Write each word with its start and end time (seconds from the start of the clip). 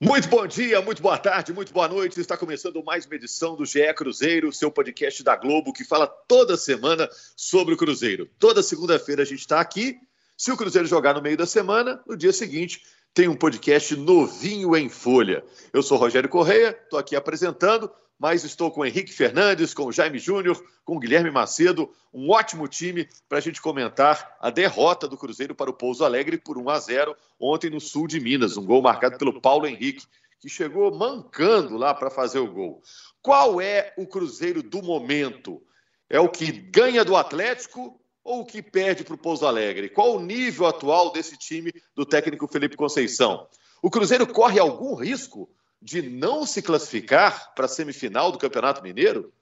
Muito 0.00 0.28
bom 0.28 0.46
dia, 0.46 0.80
muito 0.80 1.02
boa 1.02 1.18
tarde, 1.18 1.52
muito 1.52 1.72
boa 1.72 1.88
noite. 1.88 2.20
Está 2.20 2.36
começando 2.36 2.80
mais 2.84 3.04
uma 3.04 3.16
edição 3.16 3.56
do 3.56 3.66
GE 3.66 3.92
Cruzeiro, 3.94 4.52
seu 4.52 4.70
podcast 4.70 5.24
da 5.24 5.34
Globo 5.34 5.72
que 5.72 5.82
fala 5.82 6.06
toda 6.06 6.56
semana 6.56 7.08
sobre 7.34 7.74
o 7.74 7.76
Cruzeiro. 7.76 8.30
Toda 8.38 8.62
segunda-feira 8.62 9.22
a 9.22 9.24
gente 9.24 9.40
está 9.40 9.58
aqui. 9.60 9.98
Se 10.36 10.52
o 10.52 10.56
Cruzeiro 10.56 10.86
jogar 10.86 11.14
no 11.14 11.20
meio 11.20 11.36
da 11.36 11.46
semana, 11.46 12.00
no 12.06 12.16
dia 12.16 12.32
seguinte 12.32 12.80
tem 13.18 13.26
um 13.26 13.34
podcast 13.34 13.96
novinho 13.96 14.76
em 14.76 14.88
folha. 14.88 15.44
Eu 15.72 15.82
sou 15.82 15.98
Rogério 15.98 16.28
Correia, 16.28 16.78
estou 16.84 17.00
aqui 17.00 17.16
apresentando 17.16 17.90
mas 18.16 18.44
estou 18.44 18.70
com 18.70 18.86
Henrique 18.86 19.12
Fernandes, 19.12 19.74
com 19.74 19.90
Jaime 19.90 20.20
Júnior, 20.20 20.60
com 20.84 20.98
Guilherme 21.00 21.30
Macedo, 21.30 21.90
um 22.12 22.30
ótimo 22.30 22.68
time 22.68 23.08
para 23.28 23.38
a 23.38 23.40
gente 23.40 23.60
comentar 23.60 24.36
a 24.40 24.50
derrota 24.50 25.08
do 25.08 25.16
Cruzeiro 25.16 25.52
para 25.52 25.70
o 25.70 25.72
Pouso 25.72 26.04
Alegre 26.04 26.38
por 26.38 26.58
1 26.58 26.68
a 26.68 26.78
0 26.78 27.16
ontem 27.40 27.70
no 27.70 27.80
sul 27.80 28.06
de 28.06 28.20
Minas, 28.20 28.56
um 28.56 28.64
gol 28.64 28.82
marcado 28.82 29.18
pelo 29.18 29.40
Paulo 29.40 29.66
Henrique, 29.66 30.06
que 30.40 30.48
chegou 30.48 30.92
mancando 30.92 31.76
lá 31.76 31.94
para 31.94 32.10
fazer 32.10 32.38
o 32.38 32.52
gol. 32.52 32.82
Qual 33.20 33.60
é 33.60 33.94
o 33.96 34.06
Cruzeiro 34.06 34.62
do 34.62 34.80
momento? 34.80 35.60
É 36.08 36.20
o 36.20 36.28
que 36.28 36.52
ganha 36.52 37.04
do 37.04 37.16
Atlético 37.16 38.00
ou 38.28 38.40
o 38.42 38.44
que 38.44 38.60
perde 38.60 39.04
para 39.04 39.14
o 39.14 39.18
Pouso 39.18 39.46
Alegre? 39.46 39.88
Qual 39.88 40.14
o 40.14 40.20
nível 40.20 40.66
atual 40.66 41.10
desse 41.10 41.34
time 41.38 41.72
do 41.94 42.04
técnico 42.04 42.46
Felipe 42.46 42.76
Conceição? 42.76 43.48
O 43.80 43.90
Cruzeiro 43.90 44.26
corre 44.26 44.60
algum 44.60 44.94
risco 44.94 45.48
de 45.80 46.02
não 46.02 46.44
se 46.44 46.60
classificar 46.60 47.54
para 47.54 47.64
a 47.64 47.68
semifinal 47.68 48.30
do 48.30 48.36
Campeonato 48.36 48.82
Mineiro? 48.82 49.32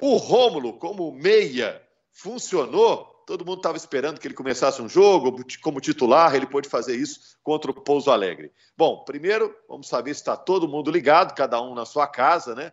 O 0.00 0.16
Rômulo, 0.16 0.78
como 0.78 1.12
meia, 1.12 1.82
funcionou. 2.10 3.22
Todo 3.26 3.44
mundo 3.44 3.58
estava 3.58 3.76
esperando 3.76 4.18
que 4.18 4.26
ele 4.26 4.34
começasse 4.34 4.80
um 4.80 4.88
jogo 4.88 5.44
como 5.62 5.80
titular, 5.80 6.34
ele 6.34 6.46
pôde 6.46 6.70
fazer 6.70 6.96
isso 6.96 7.36
contra 7.42 7.70
o 7.70 7.74
Pouso 7.74 8.10
Alegre. 8.10 8.50
Bom, 8.76 9.04
primeiro, 9.04 9.54
vamos 9.68 9.88
saber 9.88 10.14
se 10.14 10.22
está 10.22 10.38
todo 10.38 10.66
mundo 10.66 10.90
ligado, 10.90 11.34
cada 11.34 11.60
um 11.60 11.74
na 11.74 11.84
sua 11.84 12.06
casa, 12.06 12.54
né? 12.54 12.72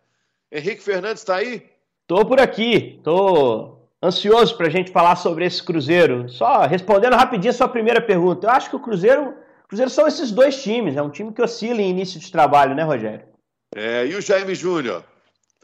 Henrique 0.50 0.82
Fernandes 0.82 1.20
está 1.20 1.36
aí? 1.36 1.70
Estou 2.02 2.24
por 2.24 2.40
aqui, 2.40 2.96
estou 2.96 3.79
ansioso 4.02 4.56
para 4.56 4.66
a 4.66 4.70
gente 4.70 4.90
falar 4.90 5.16
sobre 5.16 5.44
esse 5.44 5.62
Cruzeiro. 5.62 6.28
Só 6.28 6.66
respondendo 6.66 7.14
rapidinho 7.14 7.50
a 7.50 7.56
sua 7.56 7.68
primeira 7.68 8.00
pergunta. 8.00 8.46
Eu 8.46 8.50
acho 8.50 8.70
que 8.70 8.76
o 8.76 8.80
Cruzeiro 8.80 9.34
Cruzeiro 9.70 9.88
são 9.88 10.04
esses 10.08 10.32
dois 10.32 10.60
times, 10.60 10.96
é 10.96 11.02
um 11.02 11.10
time 11.10 11.32
que 11.32 11.40
oscila 11.40 11.80
em 11.80 11.90
início 11.90 12.18
de 12.18 12.32
trabalho, 12.32 12.74
né, 12.74 12.82
Rogério? 12.82 13.24
É, 13.72 14.04
e 14.04 14.16
o 14.16 14.20
Jaime 14.20 14.52
Júnior? 14.52 15.04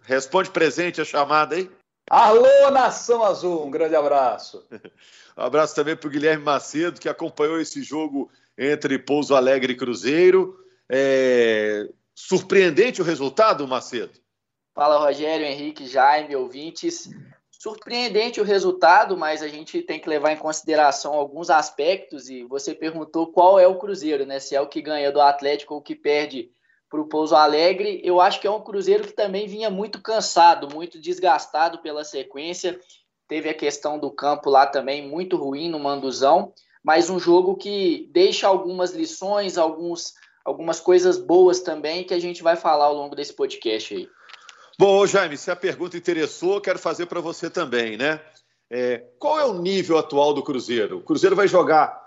Responde 0.04 0.48
presente 0.48 1.00
a 1.00 1.04
chamada 1.04 1.56
aí. 1.56 1.68
Alô, 2.08 2.70
Nação 2.70 3.24
Azul, 3.24 3.66
um 3.66 3.70
grande 3.70 3.96
abraço. 3.96 4.64
um 5.36 5.42
abraço 5.42 5.74
também 5.74 5.96
para 5.96 6.06
o 6.06 6.10
Guilherme 6.10 6.44
Macedo, 6.44 7.00
que 7.00 7.08
acompanhou 7.08 7.60
esse 7.60 7.82
jogo 7.82 8.30
entre 8.56 8.96
Pouso 8.96 9.34
Alegre 9.34 9.72
e 9.72 9.76
Cruzeiro. 9.76 10.56
É... 10.88 11.88
Surpreendente 12.14 13.02
o 13.02 13.04
resultado, 13.04 13.66
Macedo? 13.66 14.12
Fala, 14.72 15.04
Rogério, 15.04 15.44
Henrique, 15.44 15.84
Jaime, 15.88 16.36
ouvintes. 16.36 17.10
Surpreendente 17.66 18.40
o 18.40 18.44
resultado, 18.44 19.16
mas 19.16 19.42
a 19.42 19.48
gente 19.48 19.82
tem 19.82 19.98
que 19.98 20.08
levar 20.08 20.30
em 20.30 20.36
consideração 20.36 21.14
alguns 21.14 21.50
aspectos. 21.50 22.30
E 22.30 22.44
você 22.44 22.72
perguntou 22.72 23.32
qual 23.32 23.58
é 23.58 23.66
o 23.66 23.76
Cruzeiro, 23.76 24.24
né? 24.24 24.38
Se 24.38 24.54
é 24.54 24.60
o 24.60 24.68
que 24.68 24.80
ganha 24.80 25.10
do 25.10 25.20
Atlético 25.20 25.74
ou 25.74 25.82
que 25.82 25.96
perde 25.96 26.48
para 26.88 27.00
o 27.00 27.08
Pouso 27.08 27.34
Alegre. 27.34 28.00
Eu 28.04 28.20
acho 28.20 28.40
que 28.40 28.46
é 28.46 28.50
um 28.52 28.62
Cruzeiro 28.62 29.02
que 29.02 29.12
também 29.12 29.48
vinha 29.48 29.68
muito 29.68 30.00
cansado, 30.00 30.72
muito 30.72 31.00
desgastado 31.00 31.78
pela 31.78 32.04
sequência. 32.04 32.78
Teve 33.26 33.48
a 33.48 33.54
questão 33.54 33.98
do 33.98 34.12
campo 34.12 34.48
lá 34.48 34.64
também 34.64 35.04
muito 35.04 35.36
ruim 35.36 35.68
no 35.68 35.80
Manduzão, 35.80 36.52
mas 36.84 37.10
um 37.10 37.18
jogo 37.18 37.56
que 37.56 38.08
deixa 38.12 38.46
algumas 38.46 38.92
lições, 38.92 39.58
alguns, 39.58 40.14
algumas 40.44 40.78
coisas 40.78 41.18
boas 41.18 41.58
também 41.58 42.04
que 42.04 42.14
a 42.14 42.20
gente 42.20 42.44
vai 42.44 42.54
falar 42.54 42.84
ao 42.84 42.94
longo 42.94 43.16
desse 43.16 43.32
podcast 43.32 43.92
aí. 43.92 44.08
Bom, 44.78 45.06
Jaime, 45.06 45.38
se 45.38 45.50
a 45.50 45.56
pergunta 45.56 45.96
interessou, 45.96 46.60
quero 46.60 46.78
fazer 46.78 47.06
para 47.06 47.20
você 47.20 47.48
também, 47.48 47.96
né? 47.96 48.20
É, 48.70 48.98
qual 49.18 49.40
é 49.40 49.44
o 49.44 49.60
nível 49.60 49.96
atual 49.96 50.34
do 50.34 50.42
Cruzeiro? 50.42 50.98
O 50.98 51.02
Cruzeiro 51.02 51.34
vai 51.34 51.48
jogar 51.48 51.98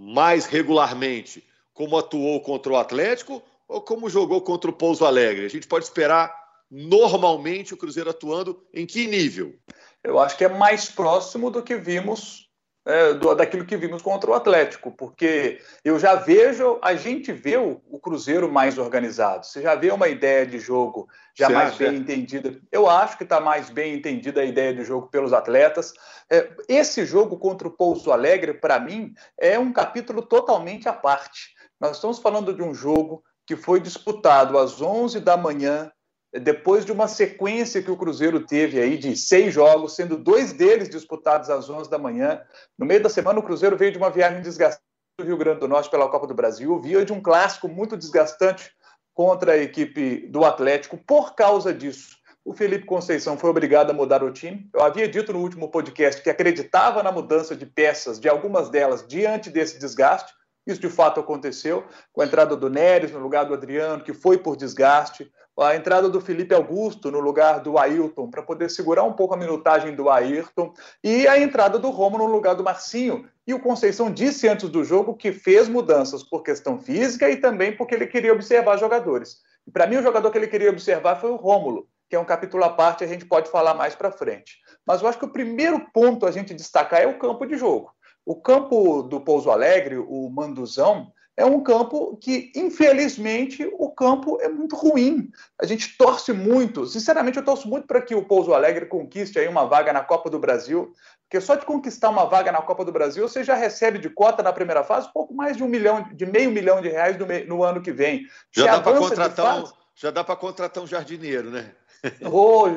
mais 0.00 0.46
regularmente 0.46 1.44
como 1.72 1.96
atuou 1.96 2.42
contra 2.42 2.72
o 2.72 2.76
Atlético 2.76 3.42
ou 3.66 3.80
como 3.80 4.10
jogou 4.10 4.42
contra 4.42 4.70
o 4.70 4.72
Pouso 4.72 5.04
Alegre? 5.04 5.46
A 5.46 5.50
gente 5.50 5.66
pode 5.66 5.84
esperar 5.84 6.34
normalmente 6.70 7.72
o 7.72 7.76
Cruzeiro 7.76 8.10
atuando 8.10 8.62
em 8.74 8.84
que 8.84 9.06
nível? 9.06 9.54
Eu 10.02 10.18
acho 10.18 10.36
que 10.36 10.44
é 10.44 10.48
mais 10.48 10.90
próximo 10.90 11.50
do 11.50 11.62
que 11.62 11.76
vimos 11.76 12.47
é, 12.88 13.12
do, 13.12 13.34
daquilo 13.34 13.66
que 13.66 13.76
vimos 13.76 14.00
contra 14.00 14.30
o 14.30 14.34
Atlético, 14.34 14.90
porque 14.90 15.60
eu 15.84 15.98
já 15.98 16.14
vejo, 16.14 16.78
a 16.80 16.94
gente 16.94 17.30
vê 17.32 17.58
o, 17.58 17.82
o 17.90 18.00
Cruzeiro 18.00 18.50
mais 18.50 18.78
organizado, 18.78 19.44
você 19.44 19.60
já 19.60 19.74
vê 19.74 19.90
uma 19.90 20.08
ideia 20.08 20.46
de 20.46 20.58
jogo 20.58 21.06
já 21.34 21.50
mais 21.50 21.76
bem 21.76 21.96
entendida. 21.96 22.58
Eu 22.72 22.88
acho 22.88 23.18
que 23.18 23.24
está 23.24 23.40
mais 23.40 23.68
bem 23.68 23.94
entendida 23.94 24.40
a 24.40 24.44
ideia 24.44 24.72
de 24.72 24.84
jogo 24.84 25.08
pelos 25.08 25.34
atletas. 25.34 25.92
É, 26.30 26.50
esse 26.66 27.04
jogo 27.04 27.36
contra 27.36 27.68
o 27.68 27.70
Pouso 27.70 28.10
Alegre, 28.10 28.54
para 28.54 28.80
mim, 28.80 29.12
é 29.38 29.58
um 29.58 29.70
capítulo 29.70 30.22
totalmente 30.22 30.88
à 30.88 30.92
parte. 30.94 31.54
Nós 31.78 31.96
estamos 31.96 32.18
falando 32.18 32.54
de 32.54 32.62
um 32.62 32.72
jogo 32.72 33.22
que 33.46 33.54
foi 33.54 33.80
disputado 33.80 34.58
às 34.58 34.80
11 34.80 35.20
da 35.20 35.36
manhã 35.36 35.92
depois 36.32 36.84
de 36.84 36.92
uma 36.92 37.08
sequência 37.08 37.82
que 37.82 37.90
o 37.90 37.96
Cruzeiro 37.96 38.44
teve 38.44 38.80
aí 38.80 38.98
de 38.98 39.16
seis 39.16 39.54
jogos, 39.54 39.94
sendo 39.94 40.16
dois 40.16 40.52
deles 40.52 40.88
disputados 40.88 41.48
às 41.48 41.70
11 41.70 41.88
da 41.88 41.98
manhã. 41.98 42.42
No 42.78 42.84
meio 42.84 43.02
da 43.02 43.08
semana, 43.08 43.38
o 43.38 43.42
Cruzeiro 43.42 43.76
veio 43.76 43.92
de 43.92 43.98
uma 43.98 44.10
viagem 44.10 44.42
desgastante 44.42 44.84
do 45.18 45.24
Rio 45.24 45.38
Grande 45.38 45.60
do 45.60 45.68
Norte 45.68 45.90
pela 45.90 46.08
Copa 46.08 46.26
do 46.26 46.34
Brasil, 46.34 46.80
via 46.80 47.04
de 47.04 47.12
um 47.12 47.20
clássico 47.20 47.66
muito 47.66 47.96
desgastante 47.96 48.70
contra 49.14 49.52
a 49.52 49.56
equipe 49.56 50.28
do 50.28 50.44
Atlético. 50.44 50.98
Por 50.98 51.34
causa 51.34 51.72
disso, 51.72 52.18
o 52.44 52.54
Felipe 52.54 52.86
Conceição 52.86 53.36
foi 53.36 53.50
obrigado 53.50 53.90
a 53.90 53.94
mudar 53.94 54.22
o 54.22 54.32
time. 54.32 54.70
Eu 54.72 54.82
havia 54.82 55.08
dito 55.08 55.32
no 55.32 55.40
último 55.40 55.70
podcast 55.70 56.22
que 56.22 56.30
acreditava 56.30 57.02
na 57.02 57.10
mudança 57.10 57.56
de 57.56 57.66
peças, 57.66 58.20
de 58.20 58.28
algumas 58.28 58.70
delas, 58.70 59.04
diante 59.06 59.50
desse 59.50 59.78
desgaste. 59.78 60.32
Isso 60.68 60.80
de 60.80 60.90
fato 60.90 61.18
aconteceu, 61.18 61.82
com 62.12 62.20
a 62.20 62.26
entrada 62.26 62.54
do 62.54 62.68
Neres 62.68 63.10
no 63.10 63.18
lugar 63.18 63.46
do 63.46 63.54
Adriano, 63.54 64.04
que 64.04 64.12
foi 64.12 64.36
por 64.36 64.54
desgaste, 64.54 65.32
a 65.58 65.74
entrada 65.74 66.08
do 66.08 66.20
Felipe 66.20 66.54
Augusto 66.54 67.10
no 67.10 67.18
lugar 67.18 67.60
do 67.60 67.78
Ailton, 67.78 68.30
para 68.30 68.42
poder 68.42 68.70
segurar 68.70 69.02
um 69.02 69.14
pouco 69.14 69.34
a 69.34 69.36
minutagem 69.36 69.96
do 69.96 70.10
Ayrton, 70.10 70.72
e 71.02 71.26
a 71.26 71.40
entrada 71.40 71.78
do 71.78 71.88
Romo 71.88 72.18
no 72.18 72.26
lugar 72.26 72.54
do 72.54 72.62
Marcinho. 72.62 73.26
E 73.46 73.54
o 73.54 73.58
Conceição 73.58 74.12
disse 74.12 74.46
antes 74.46 74.68
do 74.68 74.84
jogo 74.84 75.16
que 75.16 75.32
fez 75.32 75.68
mudanças 75.68 76.22
por 76.22 76.42
questão 76.42 76.78
física 76.78 77.28
e 77.30 77.38
também 77.38 77.74
porque 77.74 77.94
ele 77.94 78.06
queria 78.06 78.32
observar 78.32 78.76
jogadores. 78.76 79.38
Para 79.72 79.86
mim, 79.86 79.96
o 79.96 80.02
jogador 80.02 80.30
que 80.30 80.36
ele 80.36 80.48
queria 80.48 80.70
observar 80.70 81.16
foi 81.16 81.30
o 81.30 81.36
Rômulo, 81.36 81.88
que 82.08 82.14
é 82.14 82.20
um 82.20 82.24
capítulo 82.24 82.62
à 82.64 82.70
parte, 82.70 83.04
a 83.04 83.06
gente 83.06 83.24
pode 83.24 83.50
falar 83.50 83.74
mais 83.74 83.94
para 83.94 84.12
frente. 84.12 84.58
Mas 84.86 85.00
eu 85.00 85.08
acho 85.08 85.18
que 85.18 85.24
o 85.24 85.32
primeiro 85.32 85.80
ponto 85.92 86.26
a 86.26 86.30
gente 86.30 86.54
destacar 86.54 87.00
é 87.00 87.06
o 87.06 87.18
campo 87.18 87.46
de 87.46 87.56
jogo. 87.56 87.90
O 88.28 88.36
campo 88.36 89.02
do 89.04 89.22
Pouso 89.22 89.50
Alegre, 89.50 89.96
o 89.96 90.28
Manduzão, 90.28 91.10
é 91.34 91.46
um 91.46 91.62
campo 91.62 92.14
que, 92.18 92.52
infelizmente, 92.54 93.66
o 93.78 93.90
campo 93.90 94.36
é 94.42 94.48
muito 94.50 94.76
ruim. 94.76 95.30
A 95.58 95.64
gente 95.64 95.96
torce 95.96 96.30
muito, 96.34 96.84
sinceramente, 96.84 97.38
eu 97.38 97.42
torço 97.42 97.66
muito 97.66 97.86
para 97.86 98.02
que 98.02 98.14
o 98.14 98.22
Pouso 98.22 98.52
Alegre 98.52 98.84
conquiste 98.84 99.38
aí 99.38 99.48
uma 99.48 99.64
vaga 99.64 99.94
na 99.94 100.02
Copa 100.02 100.28
do 100.28 100.38
Brasil, 100.38 100.92
porque 101.22 101.40
só 101.40 101.54
de 101.54 101.64
conquistar 101.64 102.10
uma 102.10 102.26
vaga 102.26 102.52
na 102.52 102.60
Copa 102.60 102.84
do 102.84 102.92
Brasil, 102.92 103.26
você 103.26 103.42
já 103.42 103.54
recebe 103.54 103.98
de 103.98 104.10
cota 104.10 104.42
na 104.42 104.52
primeira 104.52 104.84
fase 104.84 105.10
pouco 105.10 105.32
mais 105.32 105.56
de 105.56 105.62
um 105.62 105.68
milhão, 105.68 106.06
de 106.12 106.26
meio 106.26 106.50
milhão 106.50 106.82
de 106.82 106.90
reais 106.90 107.16
no, 107.16 107.26
no 107.46 107.64
ano 107.64 107.80
que 107.80 107.92
vem. 107.92 108.26
Já 108.52 108.66
dá 108.66 108.82
para 108.82 108.98
contratar, 108.98 109.58
um, 109.58 109.64
já 109.94 110.10
dá 110.10 110.22
para 110.22 110.36
contratar 110.36 110.84
um 110.84 110.86
jardineiro, 110.86 111.50
né? 111.50 111.72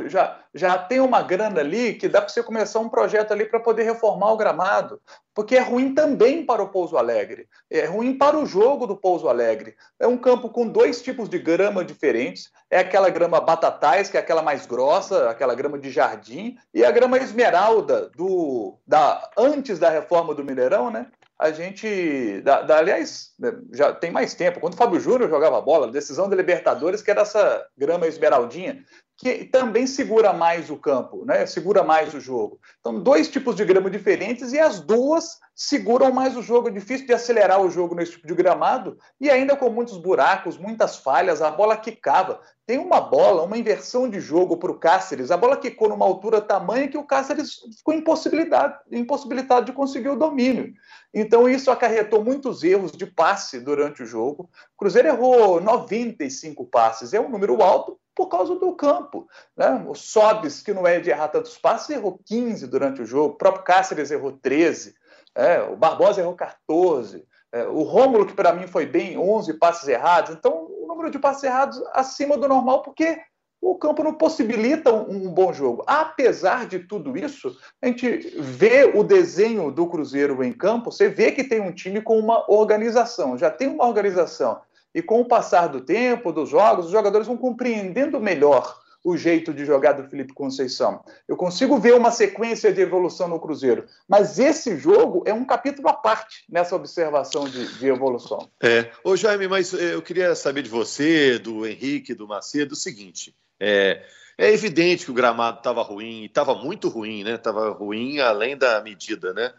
Já, 0.07 0.39
já 0.53 0.77
tem 0.77 0.99
uma 0.99 1.21
grana 1.21 1.59
ali 1.59 1.93
que 1.93 2.07
dá 2.07 2.21
para 2.21 2.29
você 2.29 2.41
começar 2.43 2.79
um 2.79 2.89
projeto 2.89 3.31
ali 3.31 3.45
para 3.45 3.59
poder 3.59 3.83
reformar 3.83 4.31
o 4.31 4.37
gramado, 4.37 4.99
porque 5.33 5.55
é 5.55 5.61
ruim 5.61 5.93
também 5.93 6.45
para 6.45 6.61
o 6.61 6.69
Pouso 6.69 6.97
Alegre, 6.97 7.47
é 7.69 7.85
ruim 7.85 8.17
para 8.17 8.37
o 8.37 8.45
jogo 8.45 8.85
do 8.87 8.95
Pouso 8.95 9.27
Alegre. 9.27 9.75
É 9.99 10.07
um 10.07 10.17
campo 10.17 10.49
com 10.49 10.67
dois 10.67 11.01
tipos 11.01 11.29
de 11.29 11.39
grama 11.39 11.85
diferentes: 11.85 12.51
é 12.69 12.79
aquela 12.79 13.09
grama 13.09 13.39
batatais, 13.39 14.09
que 14.09 14.17
é 14.17 14.19
aquela 14.19 14.41
mais 14.41 14.65
grossa, 14.65 15.29
aquela 15.29 15.55
grama 15.55 15.77
de 15.77 15.89
jardim, 15.89 16.57
e 16.73 16.83
a 16.83 16.91
grama 16.91 17.17
esmeralda 17.17 18.09
do 18.15 18.77
da 18.85 19.29
antes 19.37 19.79
da 19.79 19.89
reforma 19.89 20.33
do 20.33 20.43
Mineirão, 20.43 20.89
né? 20.89 21.07
a 21.41 21.51
gente. 21.51 22.39
Da, 22.41 22.61
da, 22.61 22.77
aliás, 22.77 23.33
né, 23.39 23.51
já 23.73 23.91
tem 23.91 24.11
mais 24.11 24.35
tempo. 24.35 24.59
Quando 24.59 24.75
o 24.75 24.77
Fábio 24.77 24.99
Júnior 24.99 25.27
jogava 25.27 25.59
bola, 25.59 25.91
decisão 25.91 26.29
da 26.29 26.35
Libertadores, 26.35 27.01
que 27.01 27.09
era 27.09 27.21
essa 27.21 27.65
grama 27.75 28.05
esmeraldinha, 28.05 28.85
que 29.21 29.45
também 29.45 29.85
segura 29.85 30.33
mais 30.33 30.71
o 30.71 30.75
campo, 30.75 31.23
né? 31.25 31.45
segura 31.45 31.83
mais 31.83 32.11
o 32.11 32.19
jogo. 32.19 32.59
Então, 32.79 32.99
dois 32.99 33.29
tipos 33.29 33.55
de 33.55 33.63
grama 33.63 33.87
diferentes 33.87 34.51
e 34.51 34.57
as 34.57 34.79
duas 34.79 35.37
seguram 35.53 36.11
mais 36.11 36.35
o 36.35 36.41
jogo. 36.41 36.69
É 36.69 36.71
difícil 36.71 37.05
de 37.05 37.13
acelerar 37.13 37.61
o 37.61 37.69
jogo 37.69 37.93
nesse 37.93 38.13
tipo 38.13 38.25
de 38.25 38.33
gramado 38.33 38.97
e 39.19 39.29
ainda 39.29 39.55
com 39.55 39.69
muitos 39.69 39.99
buracos, 39.99 40.57
muitas 40.57 40.97
falhas, 40.97 41.39
a 41.39 41.51
bola 41.51 41.77
quicava. 41.77 42.41
Tem 42.65 42.79
uma 42.79 42.99
bola, 42.99 43.43
uma 43.43 43.59
inversão 43.59 44.09
de 44.09 44.19
jogo 44.19 44.57
para 44.57 44.71
o 44.71 44.79
Cáceres. 44.79 45.29
A 45.29 45.37
bola 45.37 45.55
quicou 45.55 45.87
numa 45.87 46.05
altura 46.05 46.41
tamanha 46.41 46.87
que 46.87 46.97
o 46.97 47.03
Cáceres 47.03 47.59
ficou 47.77 47.93
impossibilitado, 47.93 48.73
impossibilitado 48.91 49.67
de 49.67 49.71
conseguir 49.71 50.09
o 50.09 50.17
domínio. 50.17 50.73
Então, 51.13 51.47
isso 51.47 51.69
acarretou 51.69 52.23
muitos 52.23 52.63
erros 52.63 52.91
de 52.91 53.05
passe 53.05 53.59
durante 53.59 54.01
o 54.01 54.05
jogo. 54.07 54.49
O 54.73 54.77
Cruzeiro 54.79 55.09
errou 55.09 55.61
95 55.61 56.65
passes, 56.65 57.13
é 57.13 57.19
um 57.19 57.29
número 57.29 57.61
alto 57.61 57.99
por 58.15 58.27
causa 58.27 58.55
do 58.55 58.73
campo. 58.75 59.27
Né? 59.55 59.85
O 59.87 59.95
Sobis, 59.95 60.61
que 60.61 60.73
não 60.73 60.85
é 60.85 60.99
de 60.99 61.09
errar 61.09 61.29
tantos 61.29 61.57
passes, 61.57 61.89
errou 61.89 62.19
15 62.25 62.67
durante 62.67 63.01
o 63.01 63.05
jogo. 63.05 63.33
O 63.33 63.37
próprio 63.37 63.63
Cáceres 63.63 64.11
errou 64.11 64.33
13. 64.33 64.93
É, 65.35 65.61
o 65.61 65.75
Barbosa 65.75 66.21
errou 66.21 66.35
14. 66.35 67.25
É, 67.53 67.63
o 67.63 67.83
Rômulo, 67.83 68.25
que 68.25 68.33
para 68.33 68.53
mim 68.53 68.67
foi 68.67 68.85
bem, 68.85 69.17
11 69.17 69.53
passes 69.55 69.87
errados. 69.87 70.31
Então, 70.31 70.67
o 70.69 70.87
número 70.87 71.09
de 71.09 71.19
passes 71.19 71.43
errados 71.43 71.81
acima 71.93 72.37
do 72.37 72.47
normal, 72.47 72.81
porque 72.81 73.19
o 73.61 73.75
campo 73.75 74.03
não 74.03 74.13
possibilita 74.13 74.91
um, 74.91 75.27
um, 75.27 75.31
bom 75.31 75.53
jogo. 75.53 75.83
Apesar 75.85 76.65
de 76.65 76.79
tudo 76.79 77.15
isso, 77.15 77.55
a 77.81 77.87
gente 77.87 78.09
vê 78.39 78.85
o 78.85 79.03
desenho 79.03 79.69
do 79.71 79.87
Cruzeiro 79.87 80.43
em 80.43 80.51
campo, 80.51 80.91
você 80.91 81.07
vê 81.07 81.31
que 81.31 81.43
tem 81.43 81.61
um 81.61 81.71
time 81.71 82.01
com 82.01 82.17
uma 82.17 82.51
organização, 82.51 83.37
já 83.37 83.51
tem 83.51 83.67
uma 83.67 83.85
organização. 83.85 84.59
E 84.93 85.01
com 85.01 85.21
o 85.21 85.25
passar 85.25 85.67
do 85.67 85.81
tempo, 85.81 86.31
dos 86.31 86.49
jogos, 86.49 86.85
os 86.85 86.91
jogadores 86.91 87.27
vão 87.27 87.37
compreendendo 87.37 88.19
melhor 88.19 88.81
o 89.03 89.17
jeito 89.17 89.53
de 89.53 89.65
jogar 89.65 89.93
do 89.93 90.07
Felipe 90.07 90.33
Conceição. 90.33 91.03
Eu 91.27 91.35
consigo 91.35 91.79
ver 91.79 91.95
uma 91.95 92.11
sequência 92.11 92.71
de 92.71 92.81
evolução 92.81 93.27
no 93.27 93.39
Cruzeiro, 93.39 93.85
mas 94.07 94.37
esse 94.37 94.77
jogo 94.77 95.23
é 95.25 95.33
um 95.33 95.45
capítulo 95.45 95.89
à 95.89 95.93
parte 95.93 96.43
nessa 96.49 96.75
observação 96.75 97.45
de, 97.45 97.79
de 97.79 97.87
evolução. 97.87 98.49
É. 98.61 98.91
Ô 99.03 99.15
Jaime, 99.15 99.47
mas 99.47 99.73
eh, 99.73 99.95
eu 99.95 100.01
queria 100.01 100.35
saber 100.35 100.61
de 100.61 100.69
você, 100.69 101.39
do 101.39 101.65
Henrique, 101.65 102.13
do 102.13 102.27
Macedo, 102.27 102.73
o 102.73 102.77
seguinte: 102.77 103.35
é, 103.59 104.03
é 104.37 104.51
evidente 104.51 105.05
que 105.05 105.11
o 105.11 105.15
gramado 105.15 105.57
estava 105.57 105.81
ruim, 105.81 106.25
estava 106.25 106.53
muito 106.53 106.87
ruim, 106.87 107.23
né? 107.23 107.35
Estava 107.35 107.71
ruim 107.71 108.19
além 108.19 108.55
da 108.55 108.81
medida, 108.81 109.33
né? 109.33 109.51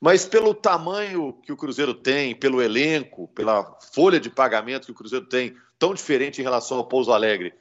Mas 0.00 0.24
pelo 0.24 0.54
tamanho 0.54 1.32
que 1.42 1.52
o 1.52 1.56
Cruzeiro 1.56 1.92
tem, 1.92 2.34
pelo 2.34 2.62
elenco, 2.62 3.28
pela 3.28 3.76
folha 3.92 4.20
de 4.20 4.30
pagamento 4.30 4.86
que 4.86 4.92
o 4.92 4.94
Cruzeiro 4.94 5.26
tem, 5.26 5.56
tão 5.78 5.92
diferente 5.92 6.40
em 6.40 6.44
relação 6.44 6.78
ao 6.78 6.84
Pouso 6.84 7.12
Alegre, 7.12 7.52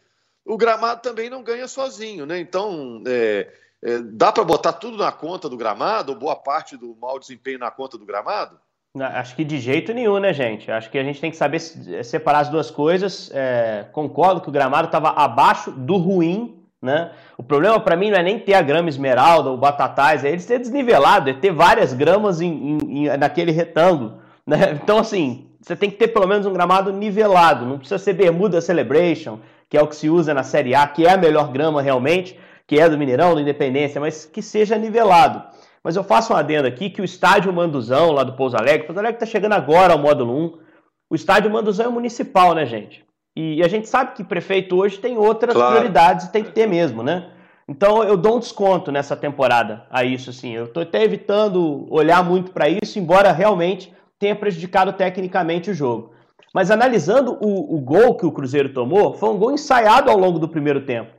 o 0.45 0.57
gramado 0.57 1.01
também 1.01 1.29
não 1.29 1.43
ganha 1.43 1.67
sozinho, 1.67 2.25
né? 2.25 2.39
Então, 2.39 3.03
é, 3.07 3.51
é, 3.83 3.99
dá 3.99 4.31
para 4.31 4.43
botar 4.43 4.73
tudo 4.73 4.97
na 4.97 5.11
conta 5.11 5.49
do 5.49 5.57
gramado, 5.57 6.11
ou 6.11 6.17
boa 6.17 6.35
parte 6.35 6.77
do 6.77 6.95
mau 6.95 7.19
desempenho 7.19 7.59
na 7.59 7.71
conta 7.71 7.97
do 7.97 8.05
gramado? 8.05 8.59
Acho 8.99 9.35
que 9.35 9.43
de 9.43 9.59
jeito 9.59 9.93
nenhum, 9.93 10.17
né, 10.17 10.33
gente? 10.33 10.71
Acho 10.71 10.89
que 10.89 10.97
a 10.97 11.03
gente 11.03 11.21
tem 11.21 11.29
que 11.29 11.37
saber 11.37 11.59
separar 11.59 12.39
as 12.39 12.49
duas 12.49 12.71
coisas. 12.71 13.29
É, 13.33 13.85
concordo 13.91 14.41
que 14.41 14.49
o 14.49 14.51
gramado 14.51 14.87
estava 14.87 15.09
abaixo 15.09 15.71
do 15.71 15.97
ruim 15.97 16.56
né? 16.81 17.12
O 17.38 17.44
problema 17.44 17.79
para 17.79 17.95
mim 17.95 18.12
não 18.12 18.18
é 18.18 18.24
nem 18.24 18.39
ter 18.39 18.53
a 18.53 18.62
grama 18.62 18.89
esmeralda 18.89 19.50
ou 19.50 19.57
batatais, 19.57 20.24
é 20.24 20.29
eles 20.29 20.45
ter 20.45 20.59
desnivelado, 20.59 21.29
é 21.29 21.33
ter 21.33 21.51
várias 21.51 21.94
gramas 21.94 22.41
em, 22.41 22.47
em, 22.51 23.07
em, 23.07 23.18
naquele 23.18 23.51
retângulo. 23.51 24.19
Né? 24.45 24.77
Então, 24.81 25.00
assim, 25.00 25.47
você 25.62 25.75
tem 25.75 25.89
que 25.89 25.97
ter 25.97 26.09
pelo 26.09 26.27
menos 26.27 26.45
um 26.45 26.53
gramado 26.53 26.94
nivelado, 26.94 27.65
não 27.65 27.79
precisa 27.79 27.97
ser 27.97 28.13
Bermuda 28.13 28.62
Celebration, 28.62 29.39
que 29.69 29.77
é 29.77 29.81
o 29.81 29.88
que 29.88 29.95
se 29.95 30.09
usa 30.09 30.33
na 30.33 30.44
Série 30.44 30.75
A, 30.75 30.88
que 30.88 31.06
é 31.06 31.12
a 31.12 31.18
melhor 31.18 31.51
grama 31.51 31.81
realmente, 31.81 32.39
que 32.65 32.80
é 32.80 32.89
do 32.89 32.97
Mineirão, 32.97 33.33
do 33.33 33.41
Independência, 33.41 34.00
mas 34.00 34.25
que 34.25 34.41
seja 34.41 34.77
nivelado. 34.77 35.44
Mas 35.83 35.95
eu 35.95 36.03
faço 36.03 36.33
um 36.33 36.35
adendo 36.35 36.68
aqui 36.68 36.89
que 36.89 37.01
o 37.01 37.06
estádio 37.06 37.51
Manduzão, 37.51 38.12
lá 38.12 38.23
do 38.23 38.33
Pouso 38.33 38.57
Alegre, 38.57 38.85
Pouso 38.85 39.00
Alegre 39.00 39.15
está 39.15 39.25
chegando 39.25 39.53
agora 39.53 39.94
ao 39.94 40.00
módulo 40.00 40.33
1, 40.33 40.59
o 41.09 41.15
estádio 41.15 41.50
Manduzão 41.50 41.88
é 41.88 41.89
municipal, 41.89 42.53
né, 42.53 42.65
gente? 42.65 43.06
E 43.39 43.63
a 43.63 43.67
gente 43.67 43.87
sabe 43.87 44.15
que 44.15 44.23
prefeito 44.23 44.75
hoje 44.75 44.97
tem 44.97 45.15
outras 45.15 45.53
claro. 45.53 45.73
prioridades 45.73 46.25
e 46.25 46.31
tem 46.31 46.43
que 46.43 46.51
ter 46.51 46.65
mesmo, 46.65 47.03
né? 47.03 47.27
Então 47.67 48.03
eu 48.03 48.17
dou 48.17 48.37
um 48.37 48.39
desconto 48.39 48.91
nessa 48.91 49.15
temporada 49.15 49.85
a 49.91 50.03
isso, 50.03 50.31
assim. 50.31 50.55
Eu 50.55 50.63
estou 50.63 50.81
até 50.81 51.03
evitando 51.03 51.85
olhar 51.93 52.23
muito 52.23 52.49
para 52.49 52.67
isso, 52.67 52.97
embora 52.97 53.31
realmente 53.31 53.93
tenha 54.17 54.35
prejudicado 54.35 54.91
tecnicamente 54.91 55.69
o 55.69 55.73
jogo. 55.75 56.13
Mas 56.51 56.71
analisando 56.71 57.37
o, 57.39 57.75
o, 57.75 57.79
gol 57.79 58.15
que 58.15 58.25
o 58.25 58.31
Cruzeiro 58.31 58.73
tomou, 58.73 59.13
foi 59.13 59.29
um 59.29 59.37
gol 59.37 59.51
ensaiado 59.51 60.09
ao 60.09 60.17
longo 60.17 60.39
do 60.39 60.49
primeiro 60.49 60.81
tempo. 60.81 61.11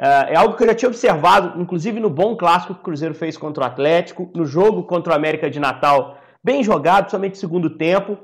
É, 0.00 0.32
é 0.32 0.36
algo 0.36 0.56
que 0.56 0.64
eu 0.64 0.66
já 0.66 0.74
tinha 0.74 0.88
observado, 0.88 1.60
inclusive 1.60 2.00
no 2.00 2.10
bom 2.10 2.34
clássico 2.34 2.74
que 2.74 2.80
o 2.80 2.84
Cruzeiro 2.84 3.14
fez 3.14 3.36
contra 3.36 3.62
o 3.62 3.66
Atlético, 3.68 4.28
no 4.34 4.44
jogo 4.44 4.82
contra 4.82 5.12
o 5.12 5.16
América 5.16 5.48
de 5.48 5.60
Natal, 5.60 6.18
bem 6.42 6.64
jogado, 6.64 7.08
somente 7.08 7.38
segundo 7.38 7.70
tempo. 7.70 8.18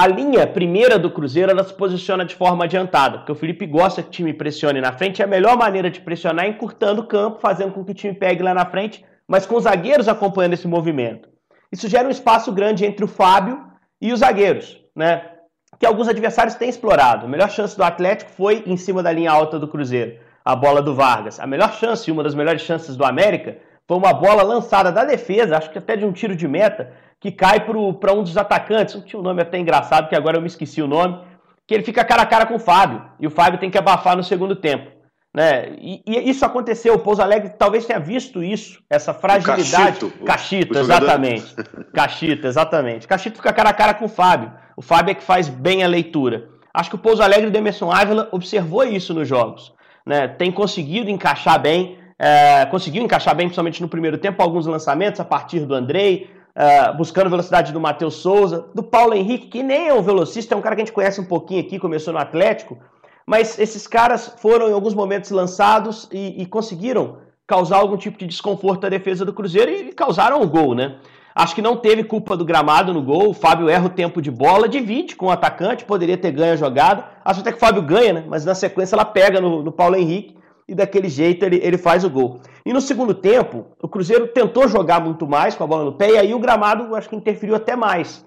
A 0.00 0.06
linha 0.06 0.46
primeira 0.46 0.96
do 0.96 1.10
Cruzeiro 1.10 1.50
ela 1.50 1.64
se 1.64 1.74
posiciona 1.74 2.24
de 2.24 2.32
forma 2.36 2.62
adiantada, 2.62 3.18
porque 3.18 3.32
o 3.32 3.34
Felipe 3.34 3.66
gosta 3.66 4.00
que 4.00 4.06
o 4.06 4.12
time 4.12 4.32
pressione 4.32 4.80
na 4.80 4.92
frente. 4.92 5.18
E 5.18 5.24
a 5.24 5.26
melhor 5.26 5.56
maneira 5.56 5.90
de 5.90 6.00
pressionar 6.00 6.44
é 6.44 6.48
encurtando 6.48 7.00
o 7.00 7.06
campo, 7.08 7.40
fazendo 7.40 7.72
com 7.72 7.84
que 7.84 7.90
o 7.90 7.94
time 7.94 8.14
pegue 8.14 8.40
lá 8.40 8.54
na 8.54 8.64
frente, 8.64 9.04
mas 9.26 9.44
com 9.44 9.56
os 9.56 9.64
zagueiros 9.64 10.06
acompanhando 10.06 10.52
esse 10.52 10.68
movimento. 10.68 11.28
Isso 11.72 11.88
gera 11.88 12.06
um 12.06 12.12
espaço 12.12 12.52
grande 12.52 12.86
entre 12.86 13.04
o 13.04 13.08
Fábio 13.08 13.60
e 14.00 14.12
os 14.12 14.20
zagueiros, 14.20 14.80
né? 14.94 15.32
Que 15.80 15.84
alguns 15.84 16.06
adversários 16.06 16.54
têm 16.54 16.68
explorado. 16.68 17.26
A 17.26 17.28
melhor 17.28 17.50
chance 17.50 17.76
do 17.76 17.82
Atlético 17.82 18.30
foi 18.30 18.62
em 18.66 18.76
cima 18.76 19.02
da 19.02 19.10
linha 19.10 19.32
alta 19.32 19.58
do 19.58 19.66
Cruzeiro, 19.66 20.20
a 20.44 20.54
bola 20.54 20.80
do 20.80 20.94
Vargas. 20.94 21.40
A 21.40 21.46
melhor 21.46 21.72
chance, 21.72 22.08
uma 22.08 22.22
das 22.22 22.36
melhores 22.36 22.62
chances 22.62 22.96
do 22.96 23.04
América, 23.04 23.58
foi 23.88 23.96
uma 23.96 24.12
bola 24.12 24.44
lançada 24.44 24.92
da 24.92 25.02
defesa, 25.02 25.56
acho 25.56 25.70
que 25.70 25.78
até 25.78 25.96
de 25.96 26.04
um 26.04 26.12
tiro 26.12 26.36
de 26.36 26.46
meta, 26.46 26.92
que 27.20 27.32
cai 27.32 27.60
para 27.60 28.12
um 28.12 28.22
dos 28.22 28.36
atacantes. 28.36 29.02
Tinha 29.04 29.20
um 29.20 29.22
nome 29.22 29.42
até 29.42 29.58
engraçado, 29.58 30.08
que 30.08 30.16
agora 30.16 30.36
eu 30.36 30.40
me 30.40 30.46
esqueci 30.46 30.80
o 30.80 30.88
nome. 30.88 31.20
Que 31.66 31.74
ele 31.74 31.82
fica 31.82 32.04
cara 32.04 32.22
a 32.22 32.26
cara 32.26 32.46
com 32.46 32.54
o 32.54 32.58
Fábio. 32.58 33.02
E 33.20 33.26
o 33.26 33.30
Fábio 33.30 33.58
tem 33.58 33.70
que 33.70 33.78
abafar 33.78 34.16
no 34.16 34.22
segundo 34.22 34.56
tempo. 34.56 34.90
Né? 35.34 35.74
E, 35.78 36.02
e 36.06 36.30
isso 36.30 36.44
aconteceu. 36.44 36.94
O 36.94 36.98
Pouso 36.98 37.20
Alegre 37.20 37.50
talvez 37.58 37.84
tenha 37.84 38.00
visto 38.00 38.42
isso, 38.42 38.82
essa 38.88 39.12
fragilidade. 39.12 40.04
O 40.04 40.10
Cachito, 40.10 40.24
Cachito 40.24 40.74
o, 40.74 40.78
exatamente. 40.78 41.54
Cachito, 41.92 42.46
exatamente. 42.46 43.06
Cachito 43.06 43.36
fica 43.36 43.52
cara 43.52 43.70
a 43.70 43.74
cara 43.74 43.94
com 43.94 44.06
o 44.06 44.08
Fábio. 44.08 44.52
O 44.76 44.82
Fábio 44.82 45.12
é 45.12 45.14
que 45.14 45.22
faz 45.22 45.48
bem 45.48 45.84
a 45.84 45.88
leitura. 45.88 46.48
Acho 46.72 46.90
que 46.90 46.96
o 46.96 46.98
Pouso 46.98 47.22
Alegre 47.22 47.50
e 47.52 47.56
Emerson 47.56 47.90
Ávila 47.90 48.28
observou 48.32 48.84
isso 48.84 49.12
nos 49.12 49.28
jogos. 49.28 49.72
Né? 50.06 50.28
Tem 50.28 50.50
conseguido 50.50 51.10
encaixar 51.10 51.60
bem, 51.60 51.98
é, 52.18 52.64
conseguiu 52.66 53.02
encaixar 53.02 53.34
bem, 53.34 53.46
principalmente 53.46 53.82
no 53.82 53.88
primeiro 53.88 54.16
tempo, 54.16 54.42
alguns 54.42 54.66
lançamentos 54.66 55.20
a 55.20 55.24
partir 55.24 55.60
do 55.60 55.74
Andrei, 55.74 56.30
uh, 56.58 56.96
buscando 56.96 57.30
velocidade 57.30 57.72
do 57.72 57.80
Matheus 57.80 58.16
Souza, 58.16 58.66
do 58.74 58.82
Paulo 58.82 59.14
Henrique, 59.14 59.46
que 59.46 59.62
nem 59.62 59.88
é 59.88 59.94
um 59.94 60.02
velocista, 60.02 60.54
é 60.54 60.58
um 60.58 60.60
cara 60.60 60.74
que 60.74 60.82
a 60.82 60.84
gente 60.84 60.94
conhece 60.94 61.20
um 61.20 61.24
pouquinho 61.24 61.60
aqui, 61.60 61.78
começou 61.78 62.12
no 62.12 62.18
Atlético, 62.18 62.76
mas 63.24 63.58
esses 63.58 63.86
caras 63.86 64.34
foram 64.38 64.68
em 64.68 64.72
alguns 64.72 64.94
momentos 64.94 65.30
lançados 65.30 66.08
e, 66.10 66.42
e 66.42 66.46
conseguiram 66.46 67.18
causar 67.46 67.76
algum 67.78 67.96
tipo 67.96 68.18
de 68.18 68.26
desconforto 68.26 68.84
à 68.84 68.88
defesa 68.88 69.24
do 69.24 69.32
Cruzeiro 69.32 69.70
e 69.70 69.92
causaram 69.92 70.42
o 70.42 70.46
gol, 70.46 70.74
né? 70.74 70.96
Acho 71.34 71.54
que 71.54 71.62
não 71.62 71.76
teve 71.76 72.02
culpa 72.02 72.36
do 72.36 72.44
gramado 72.44 72.92
no 72.92 73.00
gol. 73.00 73.30
O 73.30 73.34
Fábio 73.34 73.68
erra 73.68 73.86
o 73.86 73.90
tempo 73.90 74.20
de 74.20 74.28
bola, 74.28 74.68
divide 74.68 75.14
com 75.14 75.26
o 75.26 75.30
atacante, 75.30 75.84
poderia 75.84 76.18
ter 76.18 76.32
ganho 76.32 76.54
a 76.54 76.56
jogada. 76.56 77.04
Acho 77.24 77.40
até 77.40 77.52
que 77.52 77.58
o 77.58 77.60
Fábio 77.60 77.80
ganha, 77.80 78.14
né? 78.14 78.24
Mas 78.26 78.44
na 78.44 78.56
sequência 78.56 78.96
ela 78.96 79.04
pega 79.04 79.40
no, 79.40 79.62
no 79.62 79.70
Paulo 79.70 79.94
Henrique 79.94 80.37
e 80.68 80.74
daquele 80.74 81.08
jeito 81.08 81.44
ele, 81.44 81.60
ele 81.62 81.78
faz 81.78 82.04
o 82.04 82.10
gol. 82.10 82.40
E 82.64 82.72
no 82.72 82.80
segundo 82.80 83.14
tempo, 83.14 83.66
o 83.82 83.88
Cruzeiro 83.88 84.28
tentou 84.28 84.68
jogar 84.68 85.00
muito 85.00 85.26
mais 85.26 85.54
com 85.54 85.64
a 85.64 85.66
bola 85.66 85.84
no 85.84 85.92
pé, 85.94 86.10
e 86.10 86.18
aí 86.18 86.34
o 86.34 86.38
gramado 86.38 86.94
acho 86.94 87.08
que 87.08 87.16
interferiu 87.16 87.54
até 87.54 87.74
mais. 87.74 88.24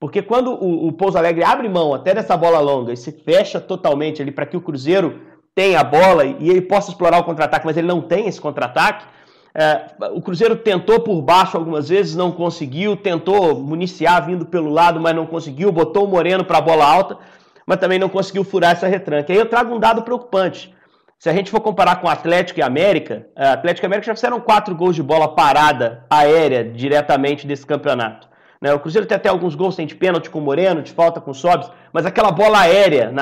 Porque 0.00 0.20
quando 0.20 0.52
o, 0.52 0.88
o 0.88 0.92
Pouso 0.92 1.16
Alegre 1.16 1.44
abre 1.44 1.68
mão 1.68 1.94
até 1.94 2.12
dessa 2.12 2.36
bola 2.36 2.58
longa 2.58 2.92
e 2.92 2.96
se 2.96 3.12
fecha 3.12 3.60
totalmente 3.60 4.20
ali 4.20 4.32
para 4.32 4.44
que 4.44 4.56
o 4.56 4.60
Cruzeiro 4.60 5.20
tenha 5.54 5.80
a 5.80 5.84
bola 5.84 6.24
e 6.24 6.50
ele 6.50 6.62
possa 6.62 6.90
explorar 6.90 7.20
o 7.20 7.24
contra-ataque, 7.24 7.64
mas 7.64 7.76
ele 7.76 7.86
não 7.86 8.02
tem 8.02 8.26
esse 8.26 8.40
contra-ataque, 8.40 9.06
é, 9.56 9.86
o 10.12 10.20
Cruzeiro 10.20 10.56
tentou 10.56 10.98
por 11.00 11.22
baixo 11.22 11.56
algumas 11.56 11.88
vezes, 11.88 12.16
não 12.16 12.32
conseguiu, 12.32 12.96
tentou 12.96 13.54
municiar 13.54 14.26
vindo 14.26 14.44
pelo 14.44 14.68
lado, 14.68 14.98
mas 14.98 15.14
não 15.14 15.26
conseguiu, 15.26 15.70
botou 15.70 16.06
o 16.06 16.08
Moreno 16.08 16.44
para 16.44 16.58
a 16.58 16.60
bola 16.60 16.84
alta, 16.84 17.16
mas 17.64 17.78
também 17.78 18.00
não 18.00 18.08
conseguiu 18.08 18.42
furar 18.42 18.72
essa 18.72 18.88
retranca. 18.88 19.32
Aí 19.32 19.38
eu 19.38 19.48
trago 19.48 19.72
um 19.72 19.78
dado 19.78 20.02
preocupante. 20.02 20.74
Se 21.18 21.30
a 21.30 21.32
gente 21.32 21.50
for 21.50 21.60
comparar 21.60 21.96
com 21.96 22.08
Atlético 22.08 22.60
e 22.60 22.62
América, 22.62 23.26
é, 23.36 23.48
Atlético 23.48 23.84
e 23.84 23.88
América 23.88 24.06
já 24.06 24.14
fizeram 24.14 24.40
quatro 24.40 24.74
gols 24.74 24.94
de 24.94 25.02
bola 25.02 25.34
parada 25.34 26.04
aérea 26.10 26.64
diretamente 26.64 27.46
desse 27.46 27.64
campeonato. 27.64 28.28
Né? 28.60 28.72
O 28.72 28.80
Cruzeiro 28.80 29.06
tem 29.06 29.16
até 29.16 29.28
alguns 29.28 29.54
gols, 29.54 29.76
tem 29.76 29.86
de 29.86 29.94
pênalti 29.94 30.30
com 30.30 30.38
o 30.38 30.42
Moreno, 30.42 30.82
de 30.82 30.92
falta 30.92 31.20
com 31.20 31.32
o 31.32 31.34
mas 31.92 32.06
aquela 32.06 32.30
bola 32.30 32.60
aérea 32.60 33.12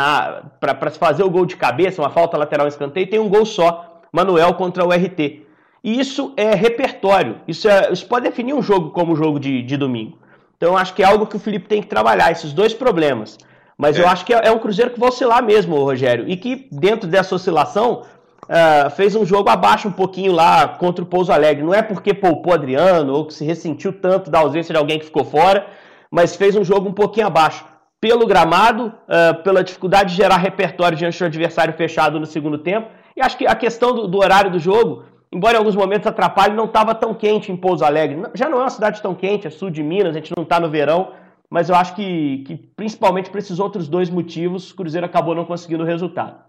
para 0.60 0.90
se 0.90 0.98
fazer 0.98 1.24
o 1.24 1.30
gol 1.30 1.44
de 1.44 1.56
cabeça, 1.56 2.00
uma 2.00 2.10
falta 2.10 2.36
lateral 2.36 2.66
escanteio, 2.68 3.10
tem 3.10 3.18
um 3.18 3.28
gol 3.28 3.44
só, 3.44 4.00
Manuel 4.12 4.54
contra 4.54 4.84
o 4.84 4.90
RT. 4.90 5.42
E 5.84 5.98
isso 5.98 6.32
é 6.36 6.54
repertório, 6.54 7.40
isso, 7.46 7.68
é, 7.68 7.92
isso 7.92 8.06
pode 8.06 8.24
definir 8.24 8.54
um 8.54 8.62
jogo 8.62 8.90
como 8.90 9.14
o 9.14 9.16
jogo 9.16 9.40
de, 9.40 9.62
de 9.62 9.76
domingo. 9.76 10.16
Então 10.56 10.76
acho 10.76 10.94
que 10.94 11.02
é 11.02 11.06
algo 11.06 11.26
que 11.26 11.34
o 11.34 11.40
Felipe 11.40 11.66
tem 11.66 11.82
que 11.82 11.88
trabalhar, 11.88 12.30
esses 12.30 12.52
dois 12.52 12.72
problemas. 12.72 13.36
Mas 13.82 13.98
é. 13.98 14.02
eu 14.02 14.06
acho 14.06 14.24
que 14.24 14.32
é, 14.32 14.40
é, 14.44 14.52
um 14.52 14.60
Cruzeiro 14.60 14.92
que 14.92 15.00
vai 15.00 15.08
oscilar 15.08 15.42
mesmo, 15.42 15.74
Rogério. 15.74 16.28
E 16.28 16.36
que 16.36 16.68
dentro 16.70 17.08
dessa 17.08 17.34
oscilação 17.34 18.02
uh, 18.44 18.88
fez 18.90 19.16
um 19.16 19.26
jogo 19.26 19.50
abaixo 19.50 19.88
um 19.88 19.92
pouquinho 19.92 20.30
lá 20.30 20.68
contra 20.68 21.02
o 21.02 21.06
Pouso 21.06 21.32
Alegre. 21.32 21.64
Não 21.64 21.74
é 21.74 21.82
porque 21.82 22.14
poupou 22.14 22.54
Adriano 22.54 23.12
ou 23.12 23.26
que 23.26 23.34
se 23.34 23.44
ressentiu 23.44 23.92
tanto 23.92 24.30
da 24.30 24.38
ausência 24.38 24.72
de 24.72 24.78
alguém 24.78 25.00
que 25.00 25.06
ficou 25.06 25.24
fora, 25.24 25.66
mas 26.12 26.36
fez 26.36 26.54
um 26.54 26.62
jogo 26.62 26.88
um 26.88 26.92
pouquinho 26.92 27.26
abaixo. 27.26 27.64
Pelo 28.00 28.24
gramado, 28.24 28.86
uh, 28.86 29.42
pela 29.42 29.64
dificuldade 29.64 30.10
de 30.10 30.16
gerar 30.16 30.36
repertório 30.36 30.96
diante 30.96 31.18
do 31.18 31.24
adversário 31.24 31.74
fechado 31.74 32.20
no 32.20 32.26
segundo 32.26 32.58
tempo. 32.58 32.86
E 33.16 33.20
acho 33.20 33.36
que 33.36 33.48
a 33.48 33.54
questão 33.56 33.92
do, 33.92 34.06
do 34.06 34.18
horário 34.18 34.52
do 34.52 34.60
jogo, 34.60 35.06
embora 35.32 35.54
em 35.54 35.58
alguns 35.58 35.74
momentos 35.74 36.06
atrapalhe, 36.06 36.54
não 36.54 36.66
estava 36.66 36.94
tão 36.94 37.14
quente 37.14 37.50
em 37.50 37.56
Pouso 37.56 37.84
Alegre. 37.84 38.22
Já 38.32 38.48
não 38.48 38.58
é 38.58 38.60
uma 38.60 38.70
cidade 38.70 39.02
tão 39.02 39.12
quente, 39.12 39.48
é 39.48 39.50
sul 39.50 39.70
de 39.70 39.82
Minas, 39.82 40.10
a 40.10 40.18
gente 40.18 40.32
não 40.36 40.44
está 40.44 40.60
no 40.60 40.70
verão, 40.70 41.08
mas 41.52 41.68
eu 41.68 41.74
acho 41.74 41.94
que, 41.94 42.44
que 42.44 42.56
principalmente 42.56 43.28
por 43.28 43.36
esses 43.36 43.58
outros 43.58 43.86
dois 43.86 44.08
motivos, 44.08 44.70
o 44.70 44.74
Cruzeiro 44.74 45.04
acabou 45.04 45.34
não 45.34 45.44
conseguindo 45.44 45.82
o 45.82 45.86
resultado. 45.86 46.42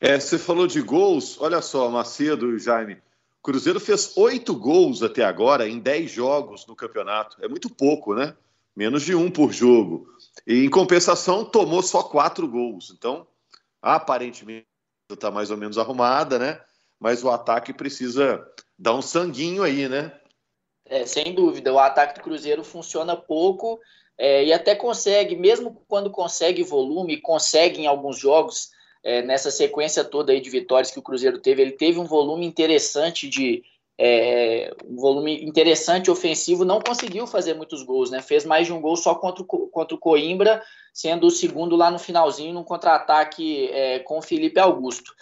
É, 0.00 0.18
você 0.18 0.36
falou 0.36 0.66
de 0.66 0.80
gols, 0.80 1.40
olha 1.40 1.62
só, 1.62 1.88
Macedo 1.88 2.56
e 2.56 2.58
Jaime. 2.58 2.94
O 2.94 3.42
Cruzeiro 3.42 3.78
fez 3.78 4.16
oito 4.16 4.52
gols 4.52 5.00
até 5.04 5.22
agora 5.22 5.68
em 5.68 5.78
dez 5.78 6.10
jogos 6.10 6.66
no 6.66 6.74
campeonato. 6.74 7.36
É 7.40 7.46
muito 7.46 7.70
pouco, 7.70 8.12
né? 8.12 8.34
Menos 8.74 9.04
de 9.04 9.14
um 9.14 9.30
por 9.30 9.52
jogo. 9.52 10.08
E 10.44 10.64
em 10.64 10.68
compensação, 10.68 11.44
tomou 11.44 11.80
só 11.80 12.02
quatro 12.02 12.48
gols. 12.48 12.92
Então, 12.92 13.24
aparentemente, 13.80 14.66
está 15.08 15.30
mais 15.30 15.52
ou 15.52 15.56
menos 15.56 15.78
arrumada, 15.78 16.36
né? 16.36 16.60
Mas 16.98 17.22
o 17.22 17.30
ataque 17.30 17.72
precisa 17.72 18.44
dar 18.76 18.92
um 18.92 19.02
sanguinho 19.02 19.62
aí, 19.62 19.88
né? 19.88 20.12
É, 20.90 21.06
sem 21.06 21.32
dúvida. 21.32 21.72
O 21.72 21.78
ataque 21.78 22.16
do 22.16 22.24
Cruzeiro 22.24 22.64
funciona 22.64 23.16
pouco 23.16 23.78
é, 24.18 24.44
e 24.44 24.52
até 24.52 24.74
consegue, 24.74 25.36
mesmo 25.36 25.80
quando 25.86 26.10
consegue 26.10 26.64
volume, 26.64 27.20
consegue 27.20 27.80
em 27.80 27.86
alguns 27.86 28.18
jogos 28.18 28.70
é, 29.04 29.22
nessa 29.22 29.52
sequência 29.52 30.02
toda 30.02 30.32
aí 30.32 30.40
de 30.40 30.50
vitórias 30.50 30.90
que 30.90 30.98
o 30.98 31.02
Cruzeiro 31.02 31.38
teve, 31.38 31.62
ele 31.62 31.72
teve 31.72 32.00
um 32.00 32.04
volume 32.04 32.44
interessante 32.44 33.28
de 33.28 33.62
é, 33.96 34.74
um 34.84 34.96
volume 34.96 35.44
interessante 35.44 36.10
ofensivo, 36.10 36.64
não 36.64 36.80
conseguiu 36.80 37.26
fazer 37.26 37.54
muitos 37.54 37.82
gols, 37.82 38.10
né? 38.10 38.20
Fez 38.20 38.44
mais 38.44 38.66
de 38.66 38.72
um 38.72 38.80
gol 38.80 38.96
só 38.96 39.14
contra 39.14 39.42
o, 39.42 39.46
contra 39.46 39.94
o 39.94 39.98
Coimbra, 39.98 40.62
sendo 40.92 41.26
o 41.26 41.30
segundo 41.30 41.76
lá 41.76 41.90
no 41.90 41.98
finalzinho, 41.98 42.54
num 42.54 42.64
contra-ataque 42.64 43.68
é, 43.68 43.98
com 44.00 44.18
o 44.18 44.22
Felipe 44.22 44.58
Augusto. 44.58 45.12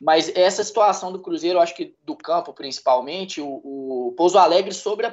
Mas 0.00 0.34
essa 0.36 0.62
situação 0.62 1.10
do 1.12 1.20
Cruzeiro, 1.20 1.58
acho 1.58 1.74
que 1.74 1.94
do 2.04 2.16
campo 2.16 2.52
principalmente, 2.52 3.40
o, 3.40 3.48
o 3.48 4.14
Pouso 4.16 4.38
Alegre 4.38 4.72
soube, 4.72 5.04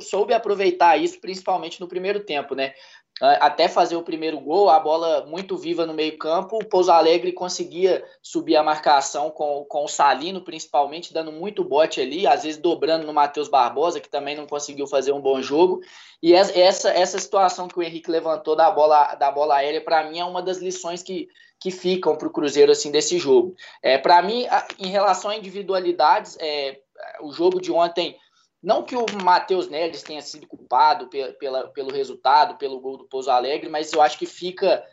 soube 0.00 0.34
aproveitar 0.34 0.96
isso, 0.96 1.20
principalmente 1.20 1.80
no 1.80 1.88
primeiro 1.88 2.20
tempo, 2.20 2.54
né? 2.54 2.74
até 3.20 3.66
fazer 3.66 3.96
o 3.96 4.02
primeiro 4.02 4.38
gol, 4.38 4.68
a 4.68 4.78
bola 4.78 5.24
muito 5.24 5.56
viva 5.56 5.86
no 5.86 5.94
meio-campo. 5.94 6.56
O 6.56 6.68
Pouso 6.68 6.92
Alegre 6.92 7.32
conseguia 7.32 8.04
subir 8.22 8.56
a 8.56 8.62
marcação 8.62 9.30
com, 9.30 9.64
com 9.64 9.84
o 9.84 9.88
Salino, 9.88 10.42
principalmente, 10.42 11.14
dando 11.14 11.32
muito 11.32 11.64
bote 11.64 11.98
ali, 11.98 12.26
às 12.26 12.42
vezes 12.42 12.60
dobrando 12.60 13.06
no 13.06 13.14
Matheus 13.14 13.48
Barbosa, 13.48 14.00
que 14.00 14.08
também 14.08 14.36
não 14.36 14.46
conseguiu 14.46 14.86
fazer 14.86 15.12
um 15.12 15.20
bom 15.20 15.40
jogo. 15.40 15.80
E 16.22 16.34
essa, 16.34 16.90
essa 16.90 17.18
situação 17.18 17.68
que 17.68 17.78
o 17.78 17.82
Henrique 17.82 18.10
levantou 18.10 18.54
da 18.54 18.70
bola, 18.70 19.14
da 19.14 19.30
bola 19.30 19.56
aérea, 19.56 19.82
para 19.82 20.04
mim, 20.04 20.18
é 20.18 20.24
uma 20.24 20.42
das 20.42 20.58
lições 20.58 21.02
que, 21.02 21.26
que 21.60 21.70
ficam 21.70 22.16
para 22.16 22.28
o 22.28 22.32
Cruzeiro 22.32 22.72
assim, 22.72 22.90
desse 22.90 23.18
jogo. 23.18 23.54
É, 23.82 23.98
para 23.98 24.20
mim, 24.22 24.46
em 24.78 24.88
relação 24.88 25.30
a 25.30 25.36
individualidades, 25.36 26.36
é, 26.40 26.78
o 27.20 27.32
jogo 27.32 27.60
de 27.60 27.72
ontem 27.72 28.16
não 28.62 28.82
que 28.82 28.96
o 28.96 29.06
Matheus 29.22 29.68
Neres 29.68 30.02
tenha 30.02 30.20
sido 30.20 30.46
culpado 30.46 31.08
pela, 31.38 31.68
pelo 31.68 31.92
resultado, 31.92 32.56
pelo 32.56 32.80
gol 32.80 32.96
do 32.96 33.04
Pouso 33.04 33.30
Alegre, 33.30 33.68
mas 33.68 33.92
eu 33.92 34.02
acho 34.02 34.18
que 34.18 34.26
fica, 34.26 34.84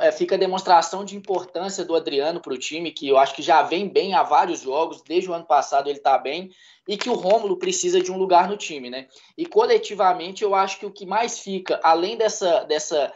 é, 0.00 0.12
fica 0.12 0.38
demonstração 0.38 1.04
de 1.04 1.16
importância 1.16 1.84
do 1.84 1.94
Adriano 1.94 2.40
para 2.40 2.54
o 2.54 2.58
time, 2.58 2.92
que 2.92 3.08
eu 3.08 3.18
acho 3.18 3.34
que 3.34 3.42
já 3.42 3.62
vem 3.62 3.88
bem 3.88 4.14
há 4.14 4.22
vários 4.22 4.60
jogos, 4.60 5.02
desde 5.02 5.28
o 5.28 5.34
ano 5.34 5.44
passado 5.44 5.88
ele 5.88 5.98
está 5.98 6.16
bem, 6.16 6.50
e 6.88 6.96
que 6.96 7.10
o 7.10 7.14
Rômulo 7.14 7.58
precisa 7.58 8.00
de 8.00 8.10
um 8.10 8.16
lugar 8.16 8.48
no 8.48 8.56
time, 8.56 8.88
né? 8.88 9.06
E 9.36 9.44
coletivamente 9.44 10.42
eu 10.42 10.54
acho 10.54 10.78
que 10.78 10.86
o 10.86 10.92
que 10.92 11.04
mais 11.04 11.40
fica, 11.40 11.78
além 11.82 12.16
dessa, 12.16 12.64
dessa 12.64 13.12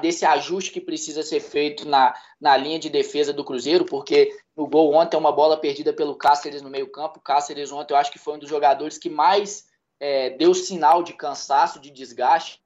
desse 0.00 0.24
ajuste 0.24 0.70
que 0.70 0.80
precisa 0.80 1.22
ser 1.22 1.40
feito 1.40 1.86
na, 1.86 2.14
na 2.40 2.56
linha 2.56 2.78
de 2.78 2.88
defesa 2.88 3.32
do 3.32 3.44
Cruzeiro, 3.44 3.84
porque 3.84 4.34
no 4.56 4.66
gol 4.66 4.94
ontem 4.94 5.16
é 5.16 5.20
uma 5.20 5.32
bola 5.32 5.58
perdida 5.58 5.92
pelo 5.92 6.16
Cáceres 6.16 6.62
no 6.62 6.70
meio-campo. 6.70 7.20
Cáceres 7.20 7.70
ontem 7.70 7.92
eu 7.92 7.98
acho 7.98 8.10
que 8.10 8.18
foi 8.18 8.34
um 8.34 8.38
dos 8.38 8.48
jogadores 8.48 8.96
que 8.96 9.10
mais 9.10 9.66
é, 10.00 10.30
deu 10.30 10.54
sinal 10.54 11.02
de 11.02 11.12
cansaço, 11.12 11.78
de 11.78 11.90
desgaste. 11.90 12.62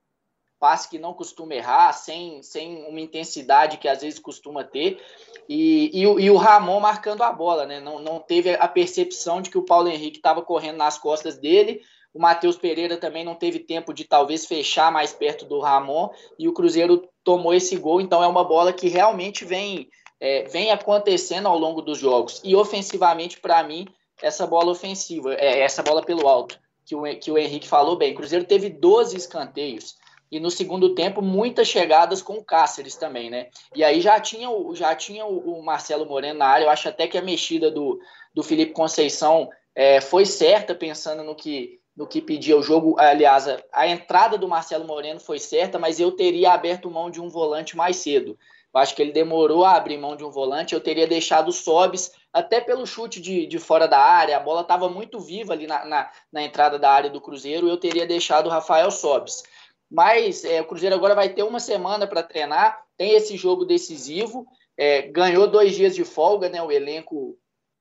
Passe 0.61 0.89
que 0.89 0.99
não 0.99 1.15
costuma 1.15 1.55
errar, 1.55 1.93
sem, 1.93 2.43
sem 2.43 2.85
uma 2.87 3.01
intensidade 3.01 3.79
que 3.79 3.89
às 3.89 4.01
vezes 4.01 4.19
costuma 4.19 4.65
ter. 4.65 5.01
E, 5.49 5.91
e, 5.95 6.03
e 6.03 6.31
o 6.31 6.37
Ramon 6.37 6.81
marcando 6.81 7.23
a 7.23 7.33
bola, 7.33 7.65
né? 7.65 7.79
Não, 7.79 8.01
não 8.01 8.19
teve 8.19 8.55
a 8.55 8.67
percepção 8.67 9.41
de 9.41 9.51
que 9.51 9.59
o 9.59 9.65
Paulo 9.65 9.89
Henrique 9.89 10.19
estava 10.19 10.43
correndo 10.43 10.77
nas 10.77 10.99
costas 10.99 11.39
dele 11.39 11.83
o 12.13 12.21
Matheus 12.21 12.57
Pereira 12.57 12.97
também 12.97 13.25
não 13.25 13.35
teve 13.35 13.59
tempo 13.59 13.93
de 13.93 14.05
talvez 14.05 14.47
fechar 14.47 14.91
mais 14.91 15.13
perto 15.13 15.45
do 15.45 15.61
Ramon 15.61 16.09
e 16.39 16.49
o 16.49 16.53
Cruzeiro 16.53 17.09
tomou 17.23 17.55
esse 17.55 17.77
gol. 17.77 18.01
Então 18.01 18.23
é 18.23 18.27
uma 18.27 18.45
bola 18.45 18.73
que 18.73 18.89
realmente 18.89 19.45
vem, 19.45 19.89
é, 20.21 20.45
vem 20.45 20.71
acontecendo 20.71 21.47
ao 21.47 21.59
longo 21.59 21.83
dos 21.83 21.99
jogos. 21.99 22.41
E 22.43 22.57
ofensivamente, 22.57 23.41
para 23.41 23.63
mim, 23.63 23.87
essa 24.23 24.47
bola 24.47 24.73
ofensiva, 24.73 25.35
é, 25.35 25.61
essa 25.61 25.83
bola 25.83 26.03
pelo 26.03 26.27
alto, 26.27 26.59
que 26.85 26.95
o, 26.95 27.03
que 27.19 27.31
o 27.31 27.39
Henrique 27.39 27.69
falou 27.69 27.97
bem. 27.97 28.13
O 28.13 28.17
Cruzeiro 28.17 28.45
teve 28.45 28.71
12 28.71 29.17
escanteios. 29.17 29.97
E 30.31 30.39
no 30.39 30.51
segundo 30.51 30.95
tempo, 30.95 31.23
muitas 31.23 31.69
chegadas 31.69 32.21
com 32.21 32.35
o 32.35 32.45
Cáceres 32.45 32.97
também, 32.97 33.31
né? 33.31 33.49
E 33.75 33.83
aí 33.83 34.01
já 34.01 34.21
tinha, 34.21 34.51
o, 34.51 34.75
já 34.75 34.95
tinha 34.95 35.25
o 35.25 35.63
Marcelo 35.63 36.05
Moreno 36.05 36.41
na 36.41 36.47
área. 36.47 36.65
Eu 36.65 36.71
acho 36.71 36.89
até 36.89 37.07
que 37.07 37.17
a 37.17 37.23
mexida 37.23 37.71
do, 37.71 37.99
do 38.35 38.43
Felipe 38.43 38.73
Conceição 38.73 39.49
é, 39.75 40.01
foi 40.01 40.27
certa, 40.27 40.75
pensando 40.75 41.23
no 41.23 41.35
que 41.35 41.78
no 41.99 42.07
que 42.07 42.23
pedia 42.23 42.57
o 42.57 42.63
jogo. 42.63 42.95
Aliás, 42.97 43.49
a, 43.73 43.89
entrada 43.89 44.39
do 44.39 44.47
Marcelo 44.47 44.85
Moreno 44.85 45.19
foi 45.19 45.41
certa, 45.41 45.81
mas 45.81 45.99
eu 45.99 46.13
teria 46.13 46.53
aberto 46.53 46.89
mão 46.89 47.11
de 47.11 47.21
um 47.21 47.29
volante 47.29 47.77
mais 47.77 47.97
cedo. 47.97 48.39
Eu 48.73 48.81
acho 48.81 48.95
que 48.95 49.03
ele 49.03 49.11
demorou 49.11 49.65
a 49.65 49.75
abrir 49.75 49.99
mão 49.99 50.15
de 50.15 50.23
um 50.23 50.31
volante. 50.31 50.75
Eu 50.75 50.81
teria 50.81 51.09
deixado 51.09 51.49
o 51.49 51.93
até 52.33 52.61
pelo 52.61 52.87
chute 52.87 53.21
de, 53.21 53.47
de 53.47 53.59
fora 53.59 53.89
da 53.89 53.99
área. 53.99 54.37
A 54.37 54.41
bola 54.41 54.61
estava 54.61 54.89
muito 54.89 55.19
viva 55.19 55.55
ali 55.55 55.67
na, 55.67 55.85
na, 55.85 56.11
na, 56.31 56.43
entrada 56.45 56.79
da 56.79 56.89
área 56.89 57.11
do 57.11 57.21
Cruzeiro. 57.21 57.69
Eu 57.69 57.77
teria 57.77 58.07
deixado 58.07 58.47
o 58.47 58.51
Rafael 58.51 58.93
Sobis. 58.93 59.43
Mas 59.91 60.45
é, 60.45 60.61
o 60.61 60.67
Cruzeiro 60.67 60.95
agora 60.95 61.17
vai 61.17 61.31
ter 61.31 61.43
uma 61.43 61.59
semana 61.59 62.07
para 62.07 62.23
treinar. 62.23 62.81
Tem 62.97 63.15
esse 63.15 63.37
jogo 63.37 63.65
decisivo. 63.65 64.47
É, 64.77 65.03
ganhou 65.03 65.49
dois 65.49 65.75
dias 65.75 65.97
de 65.97 66.05
folga, 66.05 66.49
né? 66.49 66.63
O 66.63 66.71
elenco 66.71 67.37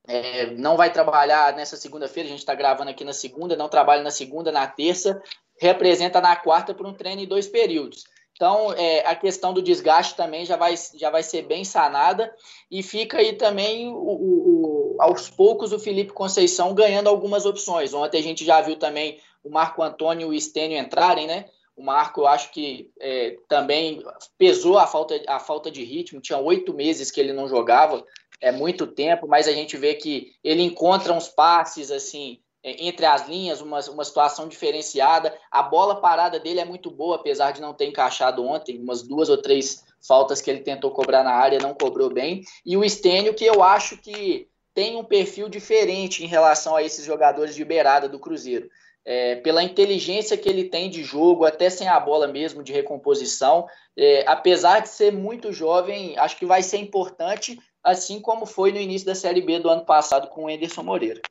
é, 0.08 0.52
não 0.52 0.78
vai 0.78 0.92
trabalhar 0.92 1.54
nessa 1.56 1.76
segunda-feira, 1.76 2.28
a 2.28 2.32
gente 2.32 2.40
está 2.40 2.56
gravando 2.56 2.90
aqui 2.90 3.04
na 3.04 3.14
segunda, 3.14 3.56
não 3.56 3.68
trabalha 3.68 4.02
na 4.02 4.12
segunda, 4.12 4.52
na 4.52 4.66
terça, 4.66 5.22
representa 5.60 6.22
na 6.22 6.36
quarta 6.36 6.74
por 6.74 6.88
um 6.88 6.94
treino 6.94 7.22
em 7.22 7.28
dois 7.28 7.48
períodos. 7.48 8.06
Então, 8.38 8.72
é, 8.74 9.00
a 9.00 9.16
questão 9.16 9.52
do 9.52 9.64
desgaste 9.64 10.16
também 10.16 10.46
já 10.46 10.56
vai, 10.56 10.76
já 10.96 11.10
vai 11.10 11.24
ser 11.24 11.42
bem 11.42 11.66
sanada 11.66 12.32
e 12.70 12.84
fica 12.84 13.18
aí 13.18 13.34
também, 13.34 13.90
o, 13.90 13.96
o, 13.96 14.96
o, 14.96 15.02
aos 15.02 15.28
poucos, 15.28 15.74
o 15.74 15.80
Felipe 15.80 16.14
Conceição 16.14 16.74
ganhando 16.76 17.10
algumas 17.10 17.48
opções. 17.48 17.96
Ontem 17.96 18.20
a 18.20 18.24
gente 18.24 18.46
já 18.46 18.62
viu 18.62 18.78
também 18.78 19.20
o 19.44 19.50
Marco 19.50 19.82
Antônio 19.82 20.28
e 20.28 20.30
o 20.30 20.34
Estênio 20.34 20.78
entrarem, 20.78 21.26
né? 21.26 21.46
O 21.76 21.84
Marco, 21.84 22.22
eu 22.22 22.28
acho 22.28 22.52
que 22.52 22.92
é, 23.00 23.38
também 23.48 24.04
pesou 24.38 24.78
a 24.78 24.86
falta, 24.86 25.20
a 25.28 25.40
falta 25.40 25.72
de 25.72 25.84
ritmo, 25.84 26.22
tinha 26.22 26.38
oito 26.38 26.74
meses 26.74 27.10
que 27.10 27.20
ele 27.20 27.34
não 27.34 27.48
jogava, 27.48 28.06
é 28.40 28.52
muito 28.52 28.88
tempo, 28.88 29.28
mas 29.28 29.48
a 29.48 29.52
gente 29.52 29.78
vê 29.78 29.96
que 29.96 30.34
ele 30.44 30.62
encontra 30.62 31.14
uns 31.14 31.28
passes 31.28 31.92
assim 31.92 32.40
é, 32.64 32.86
entre 32.86 33.06
as 33.06 33.28
linhas, 33.28 33.62
uma, 33.62 33.80
uma 33.90 34.04
situação 34.04 34.48
diferenciada. 34.48 35.34
A 35.50 35.64
bola 35.64 36.02
parada 36.02 36.40
dele 36.40 36.60
é 36.60 36.66
muito 36.66 36.92
boa, 36.92 37.16
apesar 37.16 37.52
de 37.52 37.62
não 37.62 37.74
ter 37.74 37.86
encaixado 37.86 38.44
ontem, 38.44 38.80
umas 38.80 39.02
duas 39.02 39.30
ou 39.30 39.42
três 39.42 39.86
faltas 40.06 40.42
que 40.42 40.50
ele 40.50 40.60
tentou 40.60 40.92
cobrar 40.92 41.24
na 41.24 41.32
área, 41.32 41.60
não 41.60 41.74
cobrou 41.74 42.10
bem. 42.10 42.44
E 42.66 42.76
o 42.76 42.84
Estênio, 42.84 43.34
que 43.34 43.46
eu 43.46 43.64
acho 43.64 43.98
que 43.98 44.48
tem 44.74 44.96
um 44.96 45.04
perfil 45.04 45.50
diferente 45.50 46.24
em 46.24 46.28
relação 46.28 46.76
a 46.76 46.84
esses 46.84 47.06
jogadores 47.06 47.56
de 47.56 47.66
beirada 47.66 48.08
do 48.08 48.20
Cruzeiro. 48.20 48.70
É, 49.04 49.38
pela 49.38 49.64
inteligência 49.64 50.38
que 50.38 50.50
ele 50.50 50.66
tem 50.66 50.90
de 50.90 51.02
jogo, 51.02 51.46
até 51.46 51.70
sem 51.70 51.88
a 51.88 51.98
bola 52.00 52.28
mesmo, 52.28 52.62
de 52.62 52.74
recomposição, 52.74 53.66
é, 53.98 54.26
apesar 54.28 54.82
de 54.82 54.90
ser 54.90 55.14
muito 55.14 55.54
jovem, 55.54 56.18
acho 56.18 56.38
que 56.38 56.46
vai 56.46 56.62
ser 56.62 56.78
importante 56.78 57.58
assim 57.88 58.20
como 58.20 58.46
foi 58.46 58.72
no 58.74 58.78
início 58.78 59.08
da 59.08 59.16
Série 59.16 59.42
B 59.42 59.60
do 59.60 59.70
ano 59.70 59.86
passado 59.86 60.28
com 60.28 60.44
o 60.44 60.50
Enderson 60.50 60.84
Moreira. 60.84 61.22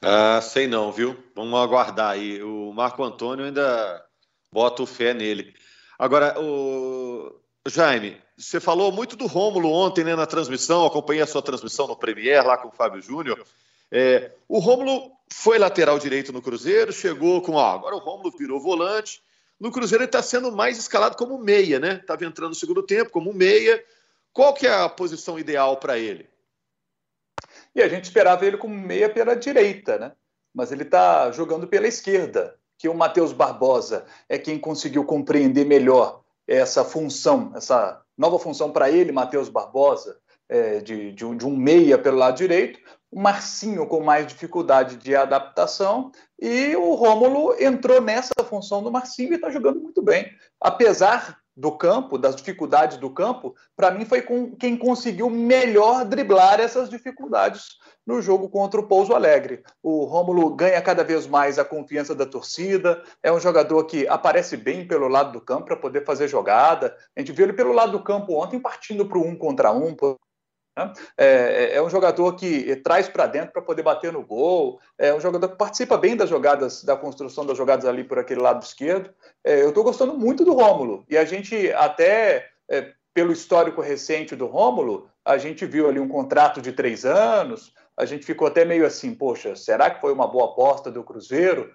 Ah, 0.00 0.40
sei 0.40 0.68
não, 0.68 0.92
viu? 0.92 1.16
Vamos 1.34 1.58
aguardar 1.60 2.12
aí. 2.12 2.40
O 2.42 2.72
Marco 2.72 3.02
Antônio 3.02 3.44
ainda 3.44 4.04
bota 4.52 4.82
o 4.82 4.86
fé 4.86 5.12
nele. 5.12 5.52
Agora, 5.98 6.40
o 6.40 7.34
Jaime, 7.66 8.20
você 8.36 8.60
falou 8.60 8.92
muito 8.92 9.16
do 9.16 9.26
Rômulo 9.26 9.68
ontem 9.70 10.04
né, 10.04 10.14
na 10.14 10.26
transmissão, 10.26 10.86
acompanhei 10.86 11.22
a 11.22 11.26
sua 11.26 11.42
transmissão 11.42 11.88
no 11.88 11.96
Premier 11.96 12.46
lá 12.46 12.56
com 12.56 12.68
o 12.68 12.72
Fábio 12.72 13.02
Júnior. 13.02 13.44
É, 13.90 14.30
o 14.48 14.60
Rômulo 14.60 15.10
foi 15.32 15.58
lateral 15.58 15.98
direito 15.98 16.32
no 16.32 16.42
Cruzeiro, 16.42 16.92
chegou 16.92 17.42
com, 17.42 17.54
ó, 17.54 17.74
agora 17.74 17.96
o 17.96 18.00
Rômulo 18.00 18.30
virou 18.30 18.60
volante. 18.60 19.20
No 19.58 19.72
Cruzeiro 19.72 20.02
ele 20.04 20.08
está 20.08 20.22
sendo 20.22 20.52
mais 20.52 20.78
escalado 20.78 21.16
como 21.16 21.38
meia, 21.38 21.80
né? 21.80 21.94
Estava 22.00 22.24
entrando 22.24 22.50
no 22.50 22.54
segundo 22.54 22.82
tempo 22.82 23.10
como 23.10 23.32
meia 23.32 23.82
qual 24.34 24.52
que 24.52 24.66
é 24.66 24.74
a 24.74 24.88
posição 24.88 25.38
ideal 25.38 25.76
para 25.78 25.96
ele? 25.96 26.28
E 27.72 27.80
a 27.80 27.88
gente 27.88 28.04
esperava 28.04 28.44
ele 28.44 28.58
como 28.58 28.74
meia 28.74 29.08
pela 29.08 29.34
direita, 29.36 29.96
né? 29.96 30.12
Mas 30.52 30.72
ele 30.72 30.82
está 30.82 31.30
jogando 31.30 31.66
pela 31.68 31.86
esquerda, 31.86 32.58
que 32.76 32.88
o 32.88 32.94
Matheus 32.94 33.32
Barbosa 33.32 34.04
é 34.28 34.36
quem 34.36 34.58
conseguiu 34.58 35.04
compreender 35.04 35.64
melhor 35.64 36.22
essa 36.46 36.84
função, 36.84 37.52
essa 37.54 38.02
nova 38.18 38.38
função 38.38 38.72
para 38.72 38.90
ele, 38.90 39.12
Matheus 39.12 39.48
Barbosa, 39.48 40.18
é, 40.48 40.80
de, 40.80 41.12
de, 41.12 41.24
um, 41.24 41.36
de, 41.36 41.46
um, 41.46 41.56
meia 41.56 41.96
pelo 41.96 42.18
lado 42.18 42.36
direito, 42.36 42.78
o 43.10 43.20
Marcinho 43.20 43.86
com 43.86 44.02
mais 44.02 44.26
dificuldade 44.26 44.96
de 44.96 45.14
adaptação 45.14 46.10
e 46.38 46.74
o 46.76 46.94
Rômulo 46.94 47.54
entrou 47.58 48.00
nessa 48.00 48.34
função 48.44 48.82
do 48.82 48.90
Marcinho 48.90 49.32
e 49.32 49.36
está 49.36 49.48
jogando 49.48 49.80
muito 49.80 50.02
bem. 50.02 50.30
Apesar 50.60 51.38
do 51.56 51.70
campo, 51.72 52.18
das 52.18 52.34
dificuldades 52.34 52.96
do 52.96 53.10
campo, 53.10 53.54
para 53.76 53.90
mim 53.90 54.04
foi 54.04 54.22
com 54.22 54.54
quem 54.56 54.76
conseguiu 54.76 55.30
melhor 55.30 56.04
driblar 56.04 56.60
essas 56.60 56.90
dificuldades 56.90 57.78
no 58.06 58.20
jogo 58.20 58.48
contra 58.48 58.80
o 58.80 58.86
Pouso 58.86 59.14
Alegre. 59.14 59.62
O 59.82 60.04
Rômulo 60.04 60.54
ganha 60.54 60.80
cada 60.82 61.04
vez 61.04 61.26
mais 61.26 61.58
a 61.58 61.64
confiança 61.64 62.14
da 62.14 62.26
torcida, 62.26 63.02
é 63.22 63.32
um 63.32 63.40
jogador 63.40 63.84
que 63.84 64.06
aparece 64.08 64.56
bem 64.56 64.86
pelo 64.86 65.08
lado 65.08 65.32
do 65.32 65.40
campo 65.40 65.66
para 65.66 65.76
poder 65.76 66.04
fazer 66.04 66.28
jogada. 66.28 66.96
A 67.16 67.20
gente 67.20 67.32
viu 67.32 67.46
ele 67.46 67.52
pelo 67.52 67.72
lado 67.72 67.92
do 67.92 68.02
campo 68.02 68.34
ontem 68.34 68.58
partindo 68.58 69.06
para 69.06 69.18
o 69.18 69.26
um 69.26 69.36
contra 69.36 69.72
um? 69.72 69.94
É, 70.76 71.24
é, 71.26 71.76
é, 71.76 71.82
um 71.82 71.88
jogador 71.88 72.34
que 72.34 72.74
traz 72.76 73.08
para 73.08 73.26
dentro 73.26 73.52
para 73.52 73.62
poder 73.62 73.82
bater 73.82 74.12
no 74.12 74.24
gol, 74.24 74.80
é 74.98 75.14
um 75.14 75.20
jogador 75.20 75.48
que 75.48 75.56
participa 75.56 75.96
bem 75.96 76.16
das 76.16 76.28
jogadas, 76.28 76.82
da 76.82 76.96
construção 76.96 77.46
das 77.46 77.56
jogadas 77.56 77.84
ali 77.84 78.02
por 78.02 78.18
aquele 78.18 78.40
lado 78.40 78.62
esquerdo. 78.62 79.10
É, 79.44 79.62
eu 79.62 79.68
estou 79.68 79.84
gostando 79.84 80.18
muito 80.18 80.44
do 80.44 80.52
Rômulo, 80.52 81.04
e 81.08 81.16
a 81.16 81.24
gente 81.24 81.72
até, 81.72 82.48
é, 82.68 82.92
pelo 83.12 83.32
histórico 83.32 83.80
recente 83.80 84.34
do 84.34 84.46
Rômulo, 84.46 85.08
a 85.24 85.38
gente 85.38 85.64
viu 85.64 85.88
ali 85.88 86.00
um 86.00 86.08
contrato 86.08 86.60
de 86.60 86.72
três 86.72 87.04
anos, 87.04 87.72
a 87.96 88.04
gente 88.04 88.26
ficou 88.26 88.48
até 88.48 88.64
meio 88.64 88.84
assim, 88.84 89.14
poxa, 89.14 89.54
será 89.54 89.88
que 89.88 90.00
foi 90.00 90.12
uma 90.12 90.26
boa 90.26 90.46
aposta 90.46 90.90
do 90.90 91.04
Cruzeiro? 91.04 91.72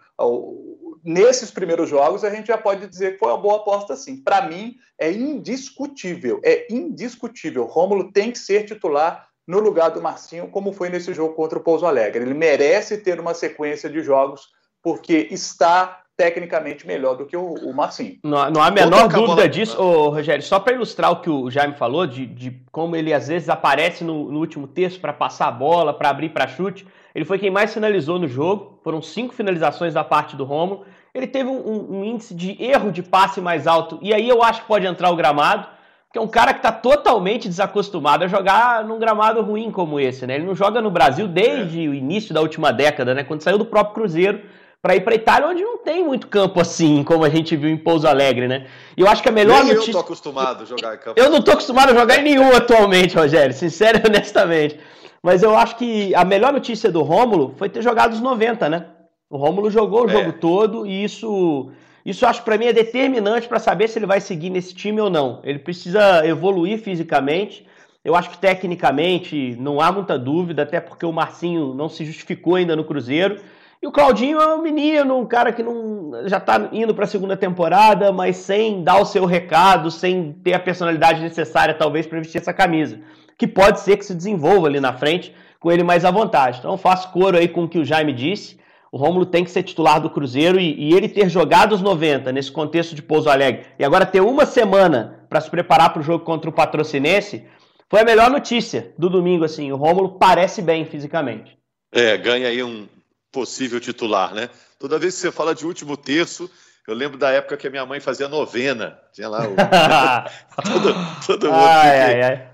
Nesses 1.04 1.52
primeiros 1.52 1.90
jogos, 1.90 2.24
a 2.24 2.30
gente 2.30 2.48
já 2.48 2.58
pode 2.58 2.88
dizer 2.88 3.14
que 3.14 3.20
foi 3.20 3.30
uma 3.30 3.38
boa 3.38 3.58
aposta, 3.58 3.96
sim. 3.96 4.18
Para 4.18 4.48
mim, 4.48 4.76
é 4.98 5.12
indiscutível, 5.12 6.42
é 6.44 6.68
indiscutível. 6.70 7.66
Rômulo 7.66 8.12
tem 8.12 8.32
que 8.32 8.40
ser 8.40 8.66
titular 8.66 9.28
no 9.48 9.60
lugar 9.60 9.90
do 9.90 10.02
Marcinho, 10.02 10.50
como 10.50 10.74
foi 10.74 10.90
nesse 10.90 11.14
jogo 11.14 11.34
contra 11.34 11.58
o 11.58 11.64
Pouso 11.64 11.86
Alegre. 11.86 12.24
Ele 12.24 12.34
merece 12.34 12.98
ter 12.98 13.20
uma 13.20 13.34
sequência 13.34 13.90
de 13.90 14.04
jogos, 14.04 14.48
porque 14.82 15.28
está 15.32 16.04
tecnicamente 16.20 16.86
melhor 16.86 17.16
do 17.16 17.26
que 17.26 17.38
o, 17.38 17.54
o 17.54 17.74
Marcinho. 17.74 18.18
Não, 18.26 18.52
não 18.52 18.62
há 18.62 18.68
a 18.68 18.72
menor 18.72 19.08
dúvida 19.08 19.48
disso, 19.48 19.82
ô, 19.82 20.10
Rogério. 20.10 20.44
Só 20.44 20.60
para 20.60 20.74
ilustrar 20.74 21.14
o 21.14 21.22
que 21.22 21.30
o 21.30 21.50
Jaime 21.50 21.76
falou, 21.76 22.06
de, 22.06 22.26
de 22.26 22.60
como 22.74 22.94
ele 22.94 23.14
às 23.14 23.30
vezes 23.30 23.48
aparece 23.48 24.04
no, 24.04 24.30
no 24.30 24.38
último 24.38 24.68
terço 24.68 25.00
para 25.00 25.14
passar 25.14 25.48
a 25.48 25.52
bola, 25.52 25.94
para 25.94 26.10
abrir 26.10 26.28
para 26.28 26.46
chute. 26.46 26.86
Ele 27.16 27.24
foi 27.24 27.40
quem 27.40 27.50
mais 27.50 27.74
finalizou 27.74 28.20
no 28.20 28.28
jogo. 28.28 28.82
Foram 28.84 29.02
cinco 29.02 29.34
finalizações 29.34 29.94
da 29.94 30.04
parte 30.04 30.36
do 30.36 30.44
Romulo. 30.44 30.84
Ele 31.16 31.26
teve 31.26 31.50
um, 31.50 32.00
um, 32.00 32.04
índice 32.04 32.36
de 32.36 32.62
erro 32.62 32.92
de 32.92 33.02
passe 33.02 33.40
mais 33.40 33.66
alto. 33.66 33.98
E 34.02 34.14
aí 34.14 34.28
eu 34.28 34.44
acho 34.44 34.64
que 34.64 34.68
pode 34.68 34.86
entrar 34.86 35.10
o 35.12 35.16
gramado. 35.16 35.68
Que 36.12 36.18
é 36.18 36.22
um 36.22 36.28
cara 36.28 36.52
que 36.52 36.60
está 36.60 36.72
totalmente 36.72 37.48
desacostumado 37.48 38.26
a 38.26 38.28
jogar 38.28 38.84
num 38.84 39.00
gramado 39.00 39.42
ruim 39.42 39.72
como 39.72 40.00
esse, 40.00 40.28
né? 40.28 40.36
Ele 40.36 40.46
não 40.46 40.56
joga 40.56 40.82
no 40.82 40.92
Brasil 40.92 41.28
desde 41.28 41.86
é. 41.86 41.88
o 41.88 41.94
início 41.94 42.34
da 42.34 42.42
última 42.42 42.74
década, 42.74 43.14
né? 43.14 43.24
Quando 43.24 43.42
saiu 43.42 43.60
do 43.60 43.66
próprio 43.66 43.94
Cruzeiro 43.94 44.42
para 44.82 44.96
ir 44.96 45.02
para 45.02 45.16
Itália, 45.16 45.48
onde 45.48 45.62
não 45.62 45.78
tem 45.78 46.04
muito 46.04 46.28
campo 46.28 46.60
assim, 46.60 47.04
como 47.04 47.26
a 47.26 47.30
gente 47.30 47.56
viu 47.56 47.70
em 47.70 47.78
Pouso 47.78 48.08
Alegre, 48.08 48.48
né? 48.48 48.68
E 48.96 49.02
eu 49.02 49.08
acho 49.08 49.22
que 49.22 49.30
a 49.30 49.32
melhor 49.32 49.64
Nem 49.64 49.74
notícia. 49.74 49.92
Eu 49.92 49.96
tô 49.96 50.00
acostumado 50.00 50.64
a 50.64 50.66
jogar 50.66 50.96
em 50.96 50.98
campo. 50.98 51.20
Eu 51.20 51.30
não 51.30 51.42
tô 51.42 51.52
acostumado 51.52 51.92
a 51.92 51.96
jogar 51.96 52.20
em 52.20 52.24
nenhum 52.24 52.56
atualmente, 52.56 53.16
Rogério, 53.16 53.54
sincero 53.54 54.00
e 54.04 54.08
honestamente. 54.08 54.80
Mas 55.22 55.44
eu 55.44 55.56
acho 55.56 55.76
que 55.76 56.16
a 56.16 56.24
melhor 56.24 56.54
notícia 56.54 56.90
do 56.90 57.02
Rômulo 57.02 57.54
foi 57.58 57.68
ter 57.68 57.82
jogado 57.82 58.14
os 58.14 58.22
90, 58.22 58.70
né? 58.70 58.86
O 59.30 59.38
Rômulo 59.38 59.70
jogou 59.70 60.06
o 60.06 60.10
é. 60.10 60.14
jogo 60.14 60.34
todo 60.34 60.88
e 60.88 61.04
isso, 61.04 61.70
isso 62.06 62.26
acho 62.26 62.42
para 62.44 62.58
mim 62.58 62.66
é 62.66 62.74
determinante 62.74 63.50
para 63.50 63.60
saber 63.60 63.90
se 63.90 64.00
ele 64.00 64.06
vai 64.06 64.22
seguir 64.22 64.50
nesse 64.50 64.74
time 64.74 65.02
ou 65.02 65.10
não. 65.10 65.42
Ele 65.44 65.60
precisa 65.60 66.26
evoluir 66.26 66.80
fisicamente. 66.80 67.68
Eu 68.04 68.16
acho 68.16 68.30
que 68.30 68.38
tecnicamente 68.38 69.58
não 69.60 69.82
há 69.82 69.92
muita 69.92 70.18
dúvida, 70.18 70.64
até 70.64 70.80
porque 70.80 71.06
o 71.06 71.12
Marcinho 71.12 71.74
não 71.74 71.90
se 71.90 72.06
justificou 72.06 72.56
ainda 72.56 72.78
no 72.78 72.86
Cruzeiro. 72.86 73.42
E 73.82 73.88
o 73.88 73.92
Claudinho 73.92 74.40
é 74.40 74.56
um 74.56 74.62
menino, 74.62 75.18
um 75.18 75.26
cara 75.26 75.54
que 75.54 75.64
não 75.64 76.12
já 76.26 76.38
está 76.38 76.70
indo 76.74 76.94
para 76.94 77.06
a 77.06 77.08
segunda 77.08 77.38
temporada, 77.38 78.12
mas 78.12 78.36
sem 78.36 78.84
dar 78.84 79.00
o 79.00 79.06
seu 79.06 79.26
recado, 79.26 79.90
sem 79.90 80.34
ter 80.44 80.54
a 80.54 80.60
personalidade 80.60 81.22
necessária, 81.22 81.74
talvez, 81.74 82.06
para 82.06 82.20
vestir 82.20 82.42
essa 82.42 82.54
camisa. 82.54 83.00
Que 83.38 83.48
pode 83.48 83.80
ser 83.80 83.96
que 83.96 84.06
se 84.06 84.14
desenvolva 84.14 84.68
ali 84.68 84.82
na 84.82 84.92
frente 84.92 85.34
com 85.62 85.72
ele 85.72 85.84
mais 85.84 86.04
à 86.04 86.12
vontade. 86.12 86.60
Então, 86.60 86.78
faço 86.78 87.12
coro 87.14 87.38
aí 87.38 87.48
com 87.48 87.64
o 87.64 87.70
que 87.70 87.80
o 87.80 87.86
Jaime 87.86 88.12
disse. 88.12 88.60
O 88.92 88.98
Rômulo 88.98 89.26
tem 89.26 89.46
que 89.46 89.52
ser 89.52 89.64
titular 89.64 90.02
do 90.02 90.10
Cruzeiro 90.10 90.60
e, 90.60 90.90
e 90.90 90.94
ele 90.94 91.08
ter 91.08 91.30
jogado 91.30 91.74
os 91.74 91.82
90 91.82 92.32
nesse 92.34 92.52
contexto 92.52 92.96
de 92.96 93.02
Pouso 93.02 93.30
Alegre 93.30 93.66
e 93.78 93.86
agora 93.86 94.06
ter 94.06 94.20
uma 94.20 94.46
semana 94.46 95.26
para 95.30 95.40
se 95.40 95.50
preparar 95.50 95.94
para 95.94 96.00
o 96.00 96.04
jogo 96.04 96.26
contra 96.26 96.50
o 96.50 96.54
Patrocinense 96.54 97.46
foi 97.88 98.02
a 98.02 98.06
melhor 98.06 98.30
notícia 98.30 98.92
do 98.98 99.10
domingo. 99.10 99.46
Assim, 99.46 99.72
o 99.72 99.76
Rômulo 99.76 100.18
parece 100.18 100.62
bem 100.62 100.86
fisicamente. 100.86 101.58
É, 101.94 102.18
ganha 102.18 102.48
aí 102.48 102.64
um, 102.64 102.88
possível 103.32 103.80
titular, 103.80 104.34
né? 104.34 104.50
Toda 104.78 105.00
vez 105.00 105.16
que 105.16 105.22
você 105.22 105.32
fala 105.32 105.54
de 105.54 105.66
último 105.66 105.96
terço, 105.98 106.50
eu 106.88 106.94
lembro 106.94 107.18
da 107.18 107.30
época 107.30 107.58
que 107.58 107.68
a 107.68 107.70
minha 107.70 107.86
mãe 107.86 108.00
fazia 108.00 108.28
novena. 108.28 109.00
Tinha 109.14 109.30
lá 109.30 109.48
o... 109.48 109.56
todo, 110.64 110.96
todo 111.26 111.46
mundo. 111.52 111.56
Ai, 111.56 112.02
ai, 112.02 112.22
ai. 112.24 112.52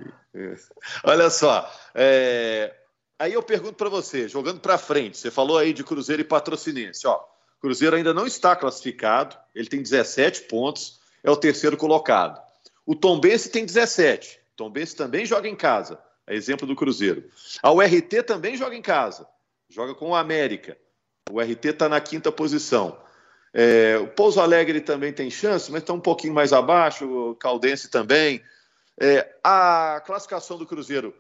Olha 1.03 1.29
só, 1.29 1.71
é... 1.93 2.73
aí 3.17 3.31
eu 3.33 3.41
pergunto 3.41 3.75
para 3.75 3.89
você, 3.89 4.27
jogando 4.27 4.59
para 4.59 4.77
frente, 4.77 5.17
você 5.17 5.31
falou 5.31 5.57
aí 5.57 5.71
de 5.71 5.83
Cruzeiro 5.83 6.21
e 6.21 6.25
Patrocinense, 6.25 7.07
ó. 7.07 7.23
Cruzeiro 7.61 7.95
ainda 7.95 8.13
não 8.13 8.27
está 8.27 8.53
classificado, 8.55 9.37
ele 9.55 9.69
tem 9.69 9.81
17 9.81 10.41
pontos, 10.41 10.99
é 11.23 11.31
o 11.31 11.37
terceiro 11.37 11.77
colocado. 11.77 12.39
O 12.85 12.93
Tombense 12.93 13.49
tem 13.49 13.65
17. 13.65 14.39
O 14.53 14.57
Tombense 14.57 14.95
também 14.95 15.25
joga 15.25 15.47
em 15.47 15.55
casa, 15.55 15.97
é 16.27 16.35
exemplo 16.35 16.67
do 16.67 16.75
Cruzeiro. 16.75 17.23
A 17.63 17.71
URT 17.71 18.23
também 18.23 18.57
joga 18.57 18.75
em 18.75 18.81
casa 18.81 19.25
joga 19.69 19.93
com 19.93 20.09
o 20.09 20.15
América. 20.15 20.77
O 21.29 21.39
RT 21.39 21.65
está 21.65 21.89
na 21.89 21.99
quinta 21.99 22.31
posição. 22.31 22.97
É, 23.53 23.97
o 23.97 24.07
Pouso 24.07 24.39
Alegre 24.41 24.81
também 24.81 25.13
tem 25.13 25.29
chance, 25.29 25.71
mas 25.71 25.81
está 25.81 25.93
um 25.93 25.99
pouquinho 25.99 26.33
mais 26.33 26.51
abaixo, 26.51 27.05
o 27.05 27.35
Caldense 27.35 27.89
também. 27.89 28.43
É, 28.99 29.35
a 29.43 30.01
classificação 30.05 30.57
do 30.57 30.65
Cruzeiro 30.65 31.13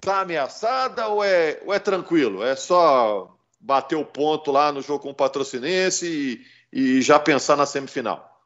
está 0.00 0.20
ameaçada 0.20 1.08
ou 1.08 1.22
é, 1.22 1.60
ou 1.64 1.72
é 1.72 1.78
tranquilo? 1.78 2.42
É 2.42 2.56
só 2.56 3.36
bater 3.60 3.96
o 3.96 4.04
ponto 4.04 4.50
lá 4.50 4.70
no 4.72 4.82
jogo 4.82 5.04
com 5.04 5.10
o 5.10 5.14
Patrocinense 5.14 6.44
e, 6.72 6.98
e 6.98 7.02
já 7.02 7.18
pensar 7.18 7.56
na 7.56 7.66
semifinal? 7.66 8.37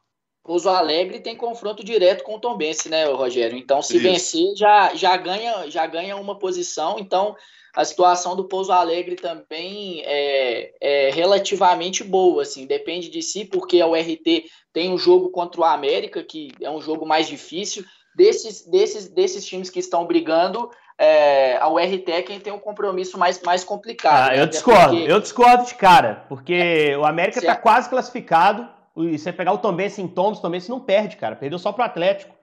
Pouso 0.43 0.69
Alegre 0.69 1.21
tem 1.21 1.37
confronto 1.37 1.83
direto 1.83 2.23
com 2.23 2.35
o 2.35 2.39
Tombense, 2.39 2.89
né, 2.89 3.05
Rogério? 3.05 3.57
Então, 3.57 3.81
se 3.81 3.95
Isso. 3.95 4.03
vencer, 4.03 4.55
já, 4.57 4.93
já, 4.93 5.15
ganha, 5.15 5.69
já 5.69 5.87
ganha 5.87 6.17
uma 6.17 6.37
posição. 6.37 6.99
Então, 6.99 7.33
a 7.73 7.85
situação 7.85 8.35
do 8.35 8.43
Pouso 8.43 8.71
Alegre 8.71 9.15
também 9.15 10.01
é, 10.03 10.73
é, 10.81 11.09
relativamente 11.11 12.03
boa, 12.03 12.43
assim, 12.43 12.67
depende 12.67 13.09
de 13.09 13.21
si, 13.21 13.45
porque 13.45 13.79
a 13.79 13.87
URT 13.87 14.45
tem 14.73 14.91
um 14.91 14.97
jogo 14.97 15.29
contra 15.29 15.61
o 15.61 15.63
América, 15.63 16.21
que 16.21 16.51
é 16.61 16.69
um 16.69 16.81
jogo 16.81 17.05
mais 17.05 17.27
difícil. 17.27 17.85
Desses, 18.13 18.69
desses, 18.69 19.07
desses 19.07 19.45
times 19.45 19.69
que 19.69 19.79
estão 19.79 20.05
brigando, 20.05 20.69
é, 20.97 21.57
a 21.57 21.69
URT 21.69 22.11
é 22.11 22.21
quem 22.21 22.39
tem 22.39 22.51
um 22.51 22.59
compromisso 22.59 23.17
mais, 23.17 23.41
mais 23.41 23.63
complicado. 23.63 24.29
Ah, 24.29 24.35
né? 24.35 24.41
Eu 24.41 24.47
discordo, 24.47 24.97
porque... 24.97 25.11
eu 25.11 25.19
discordo 25.19 25.65
de 25.65 25.75
cara, 25.75 26.25
porque 26.27 26.95
o 26.97 27.05
América 27.05 27.39
está 27.39 27.55
quase 27.55 27.89
classificado, 27.89 28.69
e 28.95 29.17
você 29.17 29.33
pegar 29.33 29.53
o 29.53 29.57
Tombense 29.57 30.01
em 30.01 30.07
Tombos, 30.07 30.39
o 30.39 30.41
Tombense 30.41 30.69
não 30.69 30.79
perde, 30.79 31.17
cara, 31.17 31.35
perdeu 31.35 31.57
só 31.57 31.71
pro 31.71 31.83
Atlético. 31.83 32.35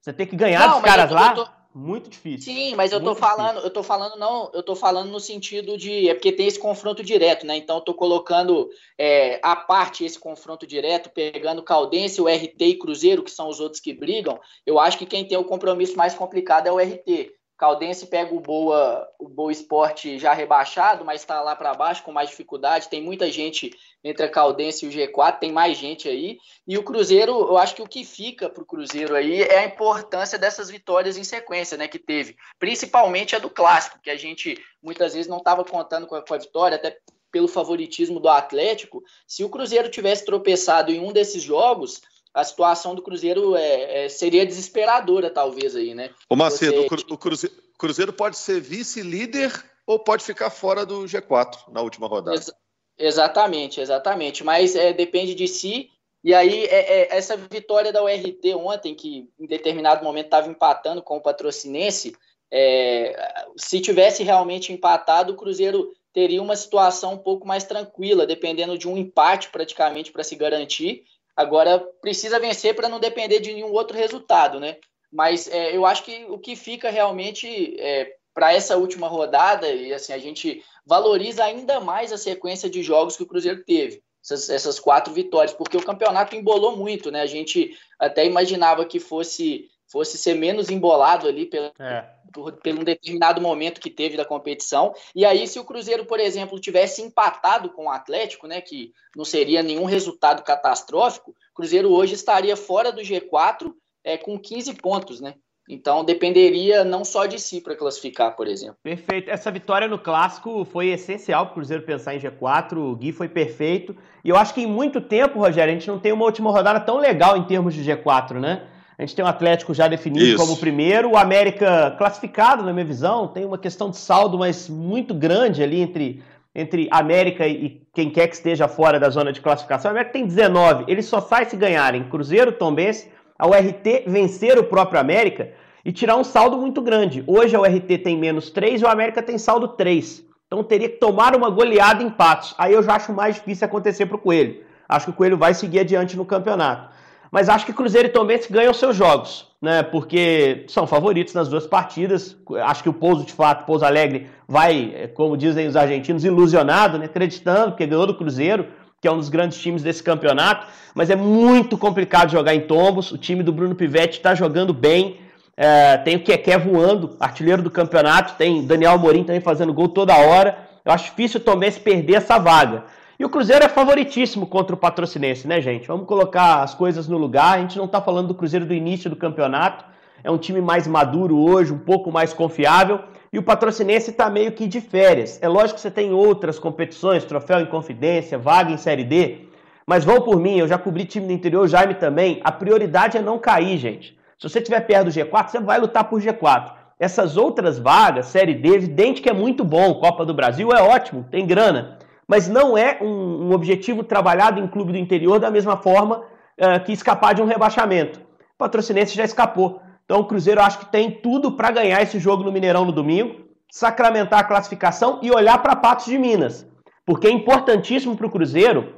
Você 0.00 0.12
tem 0.12 0.26
que 0.26 0.36
ganhar 0.36 0.66
não, 0.66 0.74
dos 0.74 0.82
caras 0.82 1.10
eu, 1.10 1.16
lá. 1.16 1.34
Tô 1.34 1.48
muito 1.74 2.08
difícil. 2.08 2.52
Sim, 2.52 2.74
mas 2.74 2.92
eu 2.92 3.02
tô 3.02 3.14
falando, 3.14 3.56
difícil. 3.56 3.66
eu 3.66 3.70
tô 3.70 3.82
falando 3.82 4.16
não, 4.16 4.50
eu 4.54 4.62
tô 4.62 4.74
falando 4.74 5.10
no 5.10 5.20
sentido 5.20 5.76
de 5.76 6.08
é 6.08 6.14
porque 6.14 6.32
tem 6.32 6.46
esse 6.46 6.58
confronto 6.58 7.02
direto, 7.02 7.46
né? 7.46 7.56
Então 7.56 7.76
eu 7.76 7.82
tô 7.82 7.94
colocando 7.94 8.68
é, 8.96 9.40
a 9.42 9.54
parte 9.54 10.04
esse 10.04 10.18
confronto 10.18 10.66
direto, 10.66 11.10
pegando 11.10 11.62
Caldense, 11.62 12.20
o 12.20 12.28
RT 12.28 12.60
e 12.60 12.78
Cruzeiro, 12.78 13.22
que 13.22 13.30
são 13.30 13.48
os 13.48 13.60
outros 13.60 13.80
que 13.80 13.92
brigam. 13.92 14.40
Eu 14.64 14.78
acho 14.78 14.98
que 14.98 15.06
quem 15.06 15.26
tem 15.26 15.36
o 15.36 15.44
compromisso 15.44 15.96
mais 15.96 16.14
complicado 16.14 16.66
é 16.66 16.72
o 16.72 16.78
RT. 16.78 17.32
Caldense 17.58 18.06
pega 18.06 18.32
o 18.32 18.38
Boa, 18.38 19.10
o 19.18 19.28
Boa 19.28 19.50
Esporte 19.50 20.16
já 20.16 20.32
rebaixado, 20.32 21.04
mas 21.04 21.20
está 21.20 21.40
lá 21.40 21.56
para 21.56 21.74
baixo 21.74 22.04
com 22.04 22.12
mais 22.12 22.30
dificuldade. 22.30 22.88
Tem 22.88 23.02
muita 23.02 23.28
gente 23.32 23.76
entre 24.02 24.26
a 24.26 24.30
Caldense 24.30 24.86
e 24.86 24.88
o 24.88 24.92
G4, 24.92 25.40
tem 25.40 25.50
mais 25.50 25.76
gente 25.76 26.08
aí. 26.08 26.38
E 26.64 26.78
o 26.78 26.84
Cruzeiro, 26.84 27.32
eu 27.32 27.58
acho 27.58 27.74
que 27.74 27.82
o 27.82 27.88
que 27.88 28.04
fica 28.04 28.48
para 28.48 28.62
o 28.62 28.66
Cruzeiro 28.66 29.16
aí 29.16 29.42
é 29.42 29.58
a 29.58 29.66
importância 29.66 30.38
dessas 30.38 30.70
vitórias 30.70 31.16
em 31.16 31.24
sequência, 31.24 31.76
né, 31.76 31.88
que 31.88 31.98
teve. 31.98 32.36
Principalmente 32.60 33.34
a 33.34 33.40
do 33.40 33.50
Clássico, 33.50 33.98
que 34.00 34.10
a 34.10 34.16
gente 34.16 34.56
muitas 34.80 35.14
vezes 35.14 35.28
não 35.28 35.38
estava 35.38 35.64
contando 35.64 36.06
com 36.06 36.14
a, 36.14 36.22
com 36.22 36.34
a 36.34 36.38
vitória, 36.38 36.76
até 36.76 36.96
pelo 37.32 37.48
favoritismo 37.48 38.20
do 38.20 38.28
Atlético. 38.28 39.02
Se 39.26 39.42
o 39.42 39.50
Cruzeiro 39.50 39.90
tivesse 39.90 40.24
tropeçado 40.24 40.92
em 40.92 41.00
um 41.00 41.12
desses 41.12 41.42
jogos 41.42 42.00
a 42.34 42.44
situação 42.44 42.94
do 42.94 43.02
Cruzeiro 43.02 43.56
é, 43.56 44.04
é, 44.04 44.08
seria 44.08 44.46
desesperadora, 44.46 45.30
talvez, 45.30 45.74
aí, 45.74 45.94
né? 45.94 46.10
Ô, 46.28 46.36
Macedo, 46.36 46.82
Você... 46.88 47.04
o 47.08 47.18
Cruzeiro, 47.18 47.56
Cruzeiro 47.78 48.12
pode 48.12 48.36
ser 48.36 48.60
vice-líder 48.60 49.52
ou 49.86 49.98
pode 49.98 50.24
ficar 50.24 50.50
fora 50.50 50.84
do 50.84 51.04
G4 51.04 51.70
na 51.72 51.80
última 51.80 52.06
rodada. 52.06 52.36
Ex 52.36 52.52
exatamente, 52.98 53.80
exatamente. 53.80 54.44
Mas 54.44 54.74
é, 54.74 54.92
depende 54.92 55.34
de 55.34 55.46
si. 55.46 55.90
E 56.22 56.34
aí, 56.34 56.64
é, 56.64 57.00
é, 57.02 57.16
essa 57.16 57.36
vitória 57.36 57.92
da 57.92 58.02
URT 58.02 58.54
ontem, 58.56 58.94
que 58.94 59.30
em 59.38 59.46
determinado 59.46 60.04
momento 60.04 60.26
estava 60.26 60.48
empatando 60.48 61.00
com 61.00 61.16
o 61.16 61.22
Patrocinense, 61.22 62.14
é, 62.50 63.14
se 63.56 63.80
tivesse 63.80 64.22
realmente 64.22 64.72
empatado, 64.72 65.32
o 65.32 65.36
Cruzeiro 65.36 65.92
teria 66.12 66.42
uma 66.42 66.56
situação 66.56 67.14
um 67.14 67.18
pouco 67.18 67.46
mais 67.46 67.64
tranquila, 67.64 68.26
dependendo 68.26 68.76
de 68.76 68.88
um 68.88 68.96
empate 68.96 69.50
praticamente 69.50 70.10
para 70.10 70.24
se 70.24 70.34
garantir. 70.34 71.04
Agora, 71.38 71.78
precisa 72.00 72.40
vencer 72.40 72.74
para 72.74 72.88
não 72.88 72.98
depender 72.98 73.38
de 73.38 73.52
nenhum 73.52 73.70
outro 73.70 73.96
resultado, 73.96 74.58
né? 74.58 74.76
Mas 75.08 75.46
é, 75.46 75.76
eu 75.76 75.86
acho 75.86 76.02
que 76.02 76.26
o 76.28 76.36
que 76.36 76.56
fica 76.56 76.90
realmente 76.90 77.76
é, 77.78 78.12
para 78.34 78.52
essa 78.52 78.76
última 78.76 79.06
rodada, 79.06 79.68
e 79.68 79.94
assim, 79.94 80.12
a 80.12 80.18
gente 80.18 80.64
valoriza 80.84 81.44
ainda 81.44 81.78
mais 81.78 82.12
a 82.12 82.18
sequência 82.18 82.68
de 82.68 82.82
jogos 82.82 83.16
que 83.16 83.22
o 83.22 83.26
Cruzeiro 83.26 83.62
teve. 83.64 84.02
Essas, 84.20 84.50
essas 84.50 84.80
quatro 84.80 85.14
vitórias, 85.14 85.54
porque 85.54 85.76
o 85.76 85.84
campeonato 85.84 86.34
embolou 86.34 86.76
muito, 86.76 87.08
né? 87.08 87.20
A 87.20 87.26
gente 87.26 87.70
até 88.00 88.26
imaginava 88.26 88.84
que 88.84 88.98
fosse 88.98 89.70
fosse 89.88 90.18
ser 90.18 90.34
menos 90.34 90.70
embolado 90.70 91.26
ali 91.26 91.46
pelo, 91.46 91.72
é. 91.78 92.04
por, 92.32 92.52
por 92.52 92.72
um 92.72 92.84
determinado 92.84 93.40
momento 93.40 93.80
que 93.80 93.90
teve 93.90 94.16
da 94.16 94.24
competição. 94.24 94.94
E 95.14 95.24
aí, 95.24 95.46
se 95.46 95.58
o 95.58 95.64
Cruzeiro, 95.64 96.04
por 96.04 96.20
exemplo, 96.20 96.60
tivesse 96.60 97.02
empatado 97.02 97.70
com 97.70 97.86
o 97.86 97.90
Atlético, 97.90 98.46
né, 98.46 98.60
que 98.60 98.92
não 99.16 99.24
seria 99.24 99.62
nenhum 99.62 99.84
resultado 99.84 100.42
catastrófico, 100.42 101.30
o 101.30 101.54
Cruzeiro 101.54 101.90
hoje 101.92 102.14
estaria 102.14 102.56
fora 102.56 102.92
do 102.92 103.00
G4 103.00 103.72
é, 104.04 104.16
com 104.16 104.38
15 104.38 104.74
pontos, 104.74 105.20
né? 105.20 105.34
Então 105.68 106.02
dependeria 106.02 106.82
não 106.82 107.04
só 107.04 107.26
de 107.26 107.38
si 107.38 107.60
para 107.60 107.76
classificar, 107.76 108.34
por 108.34 108.46
exemplo. 108.46 108.76
Perfeito. 108.82 109.28
Essa 109.28 109.50
vitória 109.50 109.86
no 109.86 109.98
clássico 109.98 110.64
foi 110.64 110.88
essencial 110.88 111.44
para 111.44 111.50
o 111.52 111.54
Cruzeiro 111.56 111.82
pensar 111.82 112.14
em 112.14 112.18
G4. 112.18 112.78
O 112.78 112.96
Gui 112.96 113.12
foi 113.12 113.28
perfeito. 113.28 113.94
E 114.24 114.30
eu 114.30 114.36
acho 114.36 114.54
que 114.54 114.62
em 114.62 114.66
muito 114.66 115.00
tempo, 115.00 115.38
Rogério, 115.38 115.70
a 115.70 115.78
gente 115.78 115.88
não 115.88 115.98
tem 115.98 116.10
uma 116.10 116.24
última 116.24 116.50
rodada 116.50 116.80
tão 116.80 116.96
legal 116.96 117.36
em 117.36 117.44
termos 117.44 117.74
de 117.74 117.82
G4, 117.84 118.40
né? 118.40 118.66
A 118.98 119.02
gente 119.02 119.14
tem 119.14 119.24
o 119.24 119.28
Atlético 119.28 119.72
já 119.72 119.86
definido 119.86 120.24
Isso. 120.24 120.36
como 120.36 120.56
primeiro, 120.56 121.12
o 121.12 121.16
América 121.16 121.94
classificado, 121.96 122.64
na 122.64 122.72
minha 122.72 122.84
visão, 122.84 123.28
tem 123.28 123.44
uma 123.44 123.56
questão 123.56 123.90
de 123.90 123.96
saldo, 123.96 124.36
mas 124.36 124.68
muito 124.68 125.14
grande 125.14 125.62
ali 125.62 125.80
entre, 125.80 126.20
entre 126.52 126.88
América 126.90 127.46
e 127.46 127.80
quem 127.94 128.10
quer 128.10 128.26
que 128.26 128.34
esteja 128.34 128.66
fora 128.66 128.98
da 128.98 129.08
zona 129.08 129.32
de 129.32 129.40
classificação. 129.40 129.88
O 129.88 129.92
América 129.92 130.14
tem 130.14 130.26
19, 130.26 130.84
ele 130.88 131.00
só 131.00 131.20
sai 131.20 131.44
se 131.44 131.56
ganharem 131.56 132.08
Cruzeiro, 132.08 132.50
Tombense, 132.50 133.08
a 133.38 133.46
URT 133.46 134.02
vencer 134.04 134.58
o 134.58 134.64
próprio 134.64 134.98
América 134.98 135.52
e 135.84 135.92
tirar 135.92 136.16
um 136.16 136.24
saldo 136.24 136.56
muito 136.58 136.82
grande. 136.82 137.22
Hoje 137.24 137.54
a 137.54 137.60
URT 137.60 137.98
tem 138.02 138.18
menos 138.18 138.50
3 138.50 138.82
e 138.82 138.84
o 138.84 138.88
América 138.88 139.22
tem 139.22 139.38
saldo 139.38 139.68
3. 139.68 140.24
Então 140.48 140.64
teria 140.64 140.88
que 140.88 140.96
tomar 140.96 141.36
uma 141.36 141.50
goleada 141.50 142.02
em 142.02 142.06
empates. 142.06 142.52
Aí 142.58 142.72
eu 142.72 142.82
já 142.82 142.96
acho 142.96 143.12
mais 143.12 143.36
difícil 143.36 143.64
acontecer 143.64 144.06
para 144.06 144.16
o 144.16 144.20
Coelho. 144.20 144.60
Acho 144.88 145.06
que 145.06 145.10
o 145.12 145.14
Coelho 145.14 145.36
vai 145.36 145.54
seguir 145.54 145.78
adiante 145.78 146.16
no 146.16 146.24
campeonato. 146.24 146.97
Mas 147.30 147.48
acho 147.48 147.66
que 147.66 147.72
Cruzeiro 147.72 148.08
e 148.08 148.10
Tombense 148.10 148.52
ganham 148.52 148.72
seus 148.72 148.96
jogos, 148.96 149.46
né? 149.60 149.82
Porque 149.82 150.64
são 150.68 150.86
favoritos 150.86 151.34
nas 151.34 151.48
duas 151.48 151.66
partidas. 151.66 152.36
Acho 152.64 152.82
que 152.82 152.88
o 152.88 152.92
Pouso, 152.92 153.24
de 153.24 153.32
fato, 153.32 153.66
Pouso 153.66 153.84
Alegre, 153.84 154.28
vai, 154.46 154.92
é, 154.94 155.06
como 155.08 155.36
dizem 155.36 155.66
os 155.66 155.76
argentinos, 155.76 156.24
ilusionado, 156.24 156.98
né? 156.98 157.04
Acreditando, 157.04 157.72
porque 157.72 157.86
ganhou 157.86 158.06
do 158.06 158.14
Cruzeiro, 158.14 158.66
que 159.00 159.06
é 159.06 159.12
um 159.12 159.18
dos 159.18 159.28
grandes 159.28 159.58
times 159.58 159.82
desse 159.82 160.02
campeonato. 160.02 160.66
Mas 160.94 161.10
é 161.10 161.16
muito 161.16 161.76
complicado 161.76 162.30
jogar 162.30 162.54
em 162.54 162.62
tombos. 162.62 163.12
O 163.12 163.18
time 163.18 163.42
do 163.42 163.52
Bruno 163.52 163.74
Pivetti 163.74 164.18
está 164.18 164.34
jogando 164.34 164.72
bem. 164.72 165.20
É, 165.56 165.96
tem 165.98 166.16
o 166.16 166.22
Keké 166.22 166.56
voando, 166.56 167.16
artilheiro 167.20 167.62
do 167.62 167.70
campeonato. 167.70 168.34
Tem 168.36 168.66
Daniel 168.66 168.98
Morim 168.98 169.24
também 169.24 169.40
fazendo 169.40 169.72
gol 169.74 169.88
toda 169.88 170.16
hora. 170.16 170.56
Eu 170.84 170.92
acho 170.92 171.04
difícil 171.06 171.40
o 171.40 171.42
Tombense 171.44 171.78
perder 171.78 172.14
essa 172.14 172.38
vaga. 172.38 172.84
E 173.18 173.24
o 173.24 173.28
Cruzeiro 173.28 173.64
é 173.64 173.68
favoritíssimo 173.68 174.46
contra 174.46 174.76
o 174.76 174.78
Patrocinense, 174.78 175.48
né, 175.48 175.60
gente? 175.60 175.88
Vamos 175.88 176.06
colocar 176.06 176.62
as 176.62 176.72
coisas 176.72 177.08
no 177.08 177.18
lugar. 177.18 177.56
A 177.56 177.60
gente 177.60 177.76
não 177.76 177.86
está 177.86 178.00
falando 178.00 178.28
do 178.28 178.34
Cruzeiro 178.34 178.64
do 178.64 178.72
início 178.72 179.10
do 179.10 179.16
campeonato. 179.16 179.84
É 180.22 180.30
um 180.30 180.38
time 180.38 180.60
mais 180.60 180.86
maduro 180.86 181.36
hoje, 181.36 181.72
um 181.72 181.78
pouco 181.78 182.12
mais 182.12 182.32
confiável. 182.32 183.00
E 183.32 183.36
o 183.36 183.42
Patrocinense 183.42 184.12
está 184.12 184.30
meio 184.30 184.52
que 184.52 184.68
de 184.68 184.80
férias. 184.80 185.36
É 185.42 185.48
lógico 185.48 185.74
que 185.74 185.80
você 185.80 185.90
tem 185.90 186.12
outras 186.12 186.60
competições, 186.60 187.24
troféu 187.24 187.58
em 187.58 187.66
confidência, 187.66 188.38
vaga 188.38 188.70
em 188.70 188.76
Série 188.76 189.02
D. 189.02 189.48
Mas 189.84 190.04
vão 190.04 190.20
por 190.20 190.38
mim, 190.38 190.56
eu 190.56 190.68
já 190.68 190.78
cobri 190.78 191.04
time 191.04 191.26
do 191.26 191.32
interior, 191.32 191.64
o 191.64 191.68
Jaime 191.68 191.94
também. 191.94 192.40
A 192.44 192.52
prioridade 192.52 193.18
é 193.18 193.20
não 193.20 193.36
cair, 193.36 193.78
gente. 193.78 194.16
Se 194.38 194.48
você 194.48 194.60
estiver 194.60 194.80
perto 194.82 195.06
do 195.06 195.10
G4, 195.10 195.48
você 195.48 195.58
vai 195.58 195.80
lutar 195.80 196.04
por 196.04 196.22
G4. 196.22 196.70
Essas 197.00 197.36
outras 197.36 197.80
vagas, 197.80 198.26
Série 198.26 198.54
D, 198.54 198.68
evidente 198.68 199.20
que 199.20 199.28
é 199.28 199.32
muito 199.32 199.64
bom. 199.64 199.94
Copa 199.94 200.24
do 200.24 200.32
Brasil 200.32 200.70
é 200.70 200.80
ótimo, 200.80 201.26
tem 201.28 201.44
grana 201.44 201.98
mas 202.28 202.46
não 202.46 202.76
é 202.76 202.98
um, 203.00 203.48
um 203.48 203.52
objetivo 203.52 204.04
trabalhado 204.04 204.60
em 204.60 204.68
clube 204.68 204.92
do 204.92 204.98
interior 204.98 205.40
da 205.40 205.50
mesma 205.50 205.78
forma 205.78 206.18
uh, 206.18 206.84
que 206.84 206.92
escapar 206.92 207.34
de 207.34 207.40
um 207.40 207.46
rebaixamento. 207.46 208.20
O 208.20 208.58
Patrocinense 208.58 209.16
já 209.16 209.24
escapou. 209.24 209.80
Então 210.04 210.20
o 210.20 210.26
Cruzeiro 210.26 210.60
acho 210.60 210.78
que 210.78 210.86
tem 210.86 211.10
tudo 211.10 211.52
para 211.52 211.70
ganhar 211.70 212.02
esse 212.02 212.18
jogo 212.18 212.44
no 212.44 212.52
Mineirão 212.52 212.84
no 212.84 212.92
domingo, 212.92 213.46
sacramentar 213.70 214.40
a 214.40 214.44
classificação 214.44 215.20
e 215.22 215.30
olhar 215.30 215.58
para 215.62 215.74
Patos 215.74 216.06
de 216.06 216.18
Minas. 216.18 216.66
Porque 217.06 217.26
é 217.26 217.30
importantíssimo 217.30 218.14
para 218.14 218.26
o 218.26 218.30
Cruzeiro, 218.30 218.94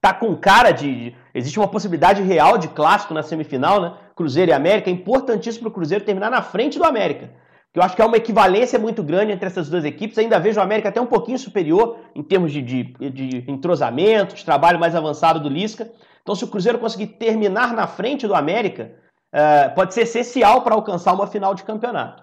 tá 0.00 0.12
com 0.12 0.36
cara 0.36 0.72
de. 0.72 1.14
Existe 1.32 1.58
uma 1.58 1.68
possibilidade 1.68 2.22
real 2.22 2.58
de 2.58 2.68
clássico 2.68 3.14
na 3.14 3.22
semifinal, 3.22 3.80
né? 3.80 3.94
Cruzeiro 4.16 4.50
e 4.50 4.54
América. 4.54 4.90
É 4.90 4.92
importantíssimo 4.92 5.62
para 5.62 5.70
o 5.70 5.74
Cruzeiro 5.74 6.04
terminar 6.04 6.30
na 6.30 6.42
frente 6.42 6.78
do 6.78 6.84
América 6.84 7.30
que 7.72 7.78
eu 7.78 7.82
acho 7.82 7.96
que 7.96 8.02
é 8.02 8.04
uma 8.04 8.18
equivalência 8.18 8.78
muito 8.78 9.02
grande 9.02 9.32
entre 9.32 9.46
essas 9.46 9.68
duas 9.68 9.84
equipes. 9.84 10.18
Ainda 10.18 10.38
vejo 10.38 10.60
o 10.60 10.62
América 10.62 10.90
até 10.90 11.00
um 11.00 11.06
pouquinho 11.06 11.38
superior 11.38 11.98
em 12.14 12.22
termos 12.22 12.52
de, 12.52 12.60
de, 12.60 12.84
de 13.10 13.50
entrosamento, 13.50 14.34
de 14.34 14.44
trabalho 14.44 14.78
mais 14.78 14.94
avançado 14.94 15.40
do 15.40 15.48
Lisca. 15.48 15.90
Então, 16.20 16.34
se 16.34 16.44
o 16.44 16.48
Cruzeiro 16.48 16.78
conseguir 16.78 17.06
terminar 17.06 17.72
na 17.72 17.86
frente 17.86 18.26
do 18.26 18.34
América, 18.34 18.92
uh, 19.32 19.74
pode 19.74 19.94
ser 19.94 20.02
essencial 20.02 20.62
para 20.62 20.74
alcançar 20.74 21.14
uma 21.14 21.26
final 21.26 21.54
de 21.54 21.64
campeonato. 21.64 22.22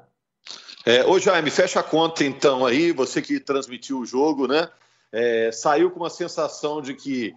É, 0.85 1.03
ô 1.05 1.19
Jaime, 1.19 1.49
fecha 1.49 1.79
a 1.79 1.83
conta 1.83 2.23
então 2.23 2.65
aí, 2.65 2.91
você 2.91 3.21
que 3.21 3.39
transmitiu 3.39 3.99
o 3.99 4.05
jogo, 4.05 4.47
né? 4.47 4.69
É, 5.12 5.51
saiu 5.51 5.89
com 5.89 5.99
uma 5.99 6.09
sensação 6.09 6.81
de 6.81 6.93
que 6.93 7.35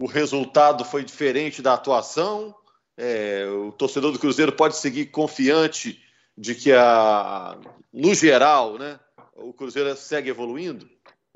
o 0.00 0.06
resultado 0.06 0.84
foi 0.84 1.04
diferente 1.04 1.60
da 1.60 1.74
atuação. 1.74 2.54
É, 2.96 3.46
o 3.48 3.72
torcedor 3.72 4.12
do 4.12 4.18
Cruzeiro 4.18 4.52
pode 4.52 4.76
seguir 4.76 5.06
confiante 5.06 6.00
de 6.36 6.54
que, 6.54 6.72
a, 6.72 7.58
no 7.92 8.14
geral, 8.14 8.78
né, 8.78 8.98
o 9.36 9.52
Cruzeiro 9.52 9.94
segue 9.96 10.30
evoluindo? 10.30 10.88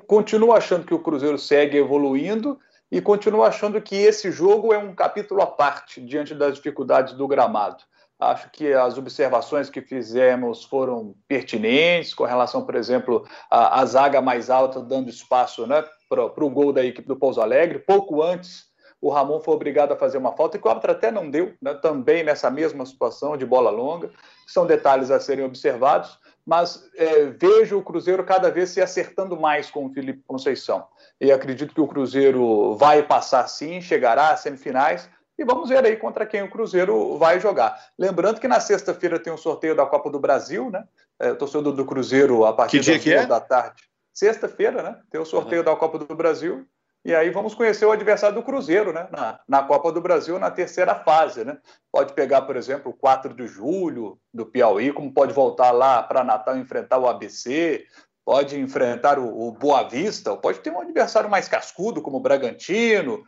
Continuo 0.07 0.53
achando 0.53 0.87
que 0.87 0.95
o 0.95 0.99
Cruzeiro 0.99 1.39
segue 1.39 1.79
evoluindo 1.79 2.59
e 2.91 3.01
continuo 3.01 3.43
achando 3.43 3.81
que 3.81 3.97
esse 3.97 4.31
jogo 4.31 4.73
é 4.73 4.79
um 4.79 4.95
capítulo 4.95 5.43
à 5.43 5.47
parte 5.47 6.01
diante 6.01 6.35
das 6.35 6.55
dificuldades 6.55 7.15
do 7.15 7.27
gramado. 7.27 7.83
Acho 8.19 8.49
que 8.51 8.73
as 8.73 8.97
observações 8.97 9.69
que 9.69 9.83
fizemos 9.83 10.65
foram 10.65 11.15
pertinentes 11.27 12.15
com 12.15 12.25
relação, 12.25 12.65
por 12.65 12.77
exemplo, 12.77 13.27
à, 13.51 13.85
zaga 13.85 14.23
mais 14.23 14.49
alta 14.49 14.81
dando 14.81 15.11
espaço 15.11 15.67
né, 15.67 15.85
para 16.09 16.45
o 16.45 16.51
gol 16.51 16.73
da 16.73 16.85
equipe 16.85 17.09
do 17.09 17.17
Pouso 17.17 17.41
Alegre. 17.41 17.81
Pouco 17.81 18.23
antes, 18.23 18.67
o 19.05 19.11
Ramon 19.11 19.38
foi 19.38 19.55
obrigado 19.55 19.93
a 19.93 19.97
fazer 19.97 20.17
uma 20.17 20.33
falta, 20.33 20.59
que 20.59 20.67
o 20.67 20.71
árbitro 20.71 20.93
até 20.93 21.11
não 21.11 21.29
deu, 21.29 21.53
né, 21.61 21.75
também 21.75 22.25
nessa 22.25 22.51
mesma 22.51 22.87
situação 22.87 23.37
de 23.37 23.45
bola 23.45 23.71
longa. 23.71 24.11
São 24.47 24.67
detalhes 24.67 25.11
a 25.11 25.21
serem 25.21 25.45
observados, 25.45 26.19
mas 26.47 26.88
é, 26.97 27.27
vejo 27.27 27.77
o 27.77 27.83
Cruzeiro 27.83 28.25
cada 28.25 28.51
vez 28.51 28.71
se 28.71 28.81
acertando 28.81 29.38
mais 29.38 29.71
com 29.71 29.85
o 29.85 29.93
Felipe 29.93 30.23
Conceição. 30.27 30.87
E 31.21 31.31
acredito 31.31 31.75
que 31.75 31.83
o 31.83 31.87
Cruzeiro 31.87 32.77
vai 32.77 33.03
passar 33.03 33.47
sim, 33.47 33.79
chegará 33.79 34.31
às 34.31 34.40
semifinais, 34.40 35.07
e 35.38 35.45
vamos 35.45 35.69
ver 35.69 35.85
aí 35.85 35.97
contra 35.97 36.25
quem 36.25 36.43
o 36.43 36.51
Cruzeiro 36.51 37.19
vai 37.19 37.38
jogar. 37.38 37.79
Lembrando 37.99 38.40
que 38.40 38.49
na 38.49 38.59
sexta-feira 38.59 39.19
tem 39.19 39.31
o 39.31 39.37
um 39.37 39.38
sorteio 39.38 39.77
da 39.77 39.85
Copa 39.85 40.09
do 40.09 40.19
Brasil, 40.19 40.71
né? 40.71 40.83
É, 41.19 41.35
torcedor 41.35 41.75
do 41.75 41.85
Cruzeiro 41.85 42.47
a 42.47 42.55
partir 42.55 42.79
das 42.79 42.87
duas 42.87 43.07
é? 43.07 43.27
da 43.27 43.38
tarde. 43.38 43.83
Sexta-feira, 44.14 44.83
né? 44.83 44.99
Tem 45.11 45.21
o 45.21 45.27
sorteio 45.27 45.61
uhum. 45.61 45.67
da 45.67 45.77
Copa 45.77 45.99
do 45.99 46.14
Brasil. 46.14 46.67
E 47.05 47.14
aí 47.14 47.29
vamos 47.29 47.55
conhecer 47.55 47.85
o 47.85 47.93
adversário 47.93 48.35
do 48.35 48.43
Cruzeiro, 48.43 48.90
né? 48.90 49.07
Na, 49.11 49.40
na, 49.47 49.62
Copa 49.62 49.93
do 49.93 50.01
Brasil, 50.01 50.38
na 50.38 50.51
terceira 50.51 50.95
fase, 50.95 51.45
né? 51.45 51.59
Pode 51.93 52.14
pegar, 52.14 52.43
por 52.43 52.57
exemplo, 52.57 52.90
o 52.90 52.97
4 52.97 53.35
de 53.35 53.47
julho 53.47 54.19
do 54.33 54.47
Piauí, 54.47 54.90
como 54.90 55.12
pode 55.12 55.35
voltar 55.35 55.71
lá 55.71 56.03
para 56.03 56.25
Natal 56.25 56.57
enfrentar 56.57 56.99
o 56.99 57.07
ABC, 57.07 57.85
pode 58.25 58.59
enfrentar 58.59 59.19
o, 59.19 59.49
o 59.49 59.53
Boa 59.53 59.83
Vista, 59.83 60.35
pode 60.35 60.61
ter 60.61 60.71
um 60.71 60.81
adversário 60.81 61.29
mais 61.29 61.47
cascudo, 61.47 62.01
como 62.01 62.17
o 62.17 62.21
Bragantino, 62.21 63.23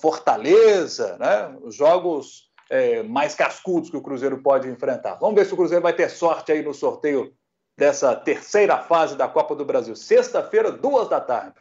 Fortaleza, 0.00 1.18
né? 1.18 1.54
Os 1.60 1.74
jogos 1.74 2.48
é, 2.70 3.02
mais 3.02 3.34
cascudos 3.34 3.90
que 3.90 3.96
o 3.96 4.02
Cruzeiro 4.02 4.42
pode 4.42 4.68
enfrentar. 4.68 5.16
Vamos 5.16 5.34
ver 5.34 5.44
se 5.44 5.52
o 5.52 5.56
Cruzeiro 5.56 5.82
vai 5.82 5.92
ter 5.92 6.08
sorte 6.08 6.50
aí 6.50 6.62
no 6.62 6.72
sorteio 6.72 7.30
dessa 7.76 8.16
terceira 8.16 8.78
fase 8.78 9.16
da 9.16 9.28
Copa 9.28 9.54
do 9.54 9.66
Brasil. 9.66 9.94
Sexta-feira, 9.94 10.72
duas 10.72 11.10
da 11.10 11.20
tarde. 11.20 11.54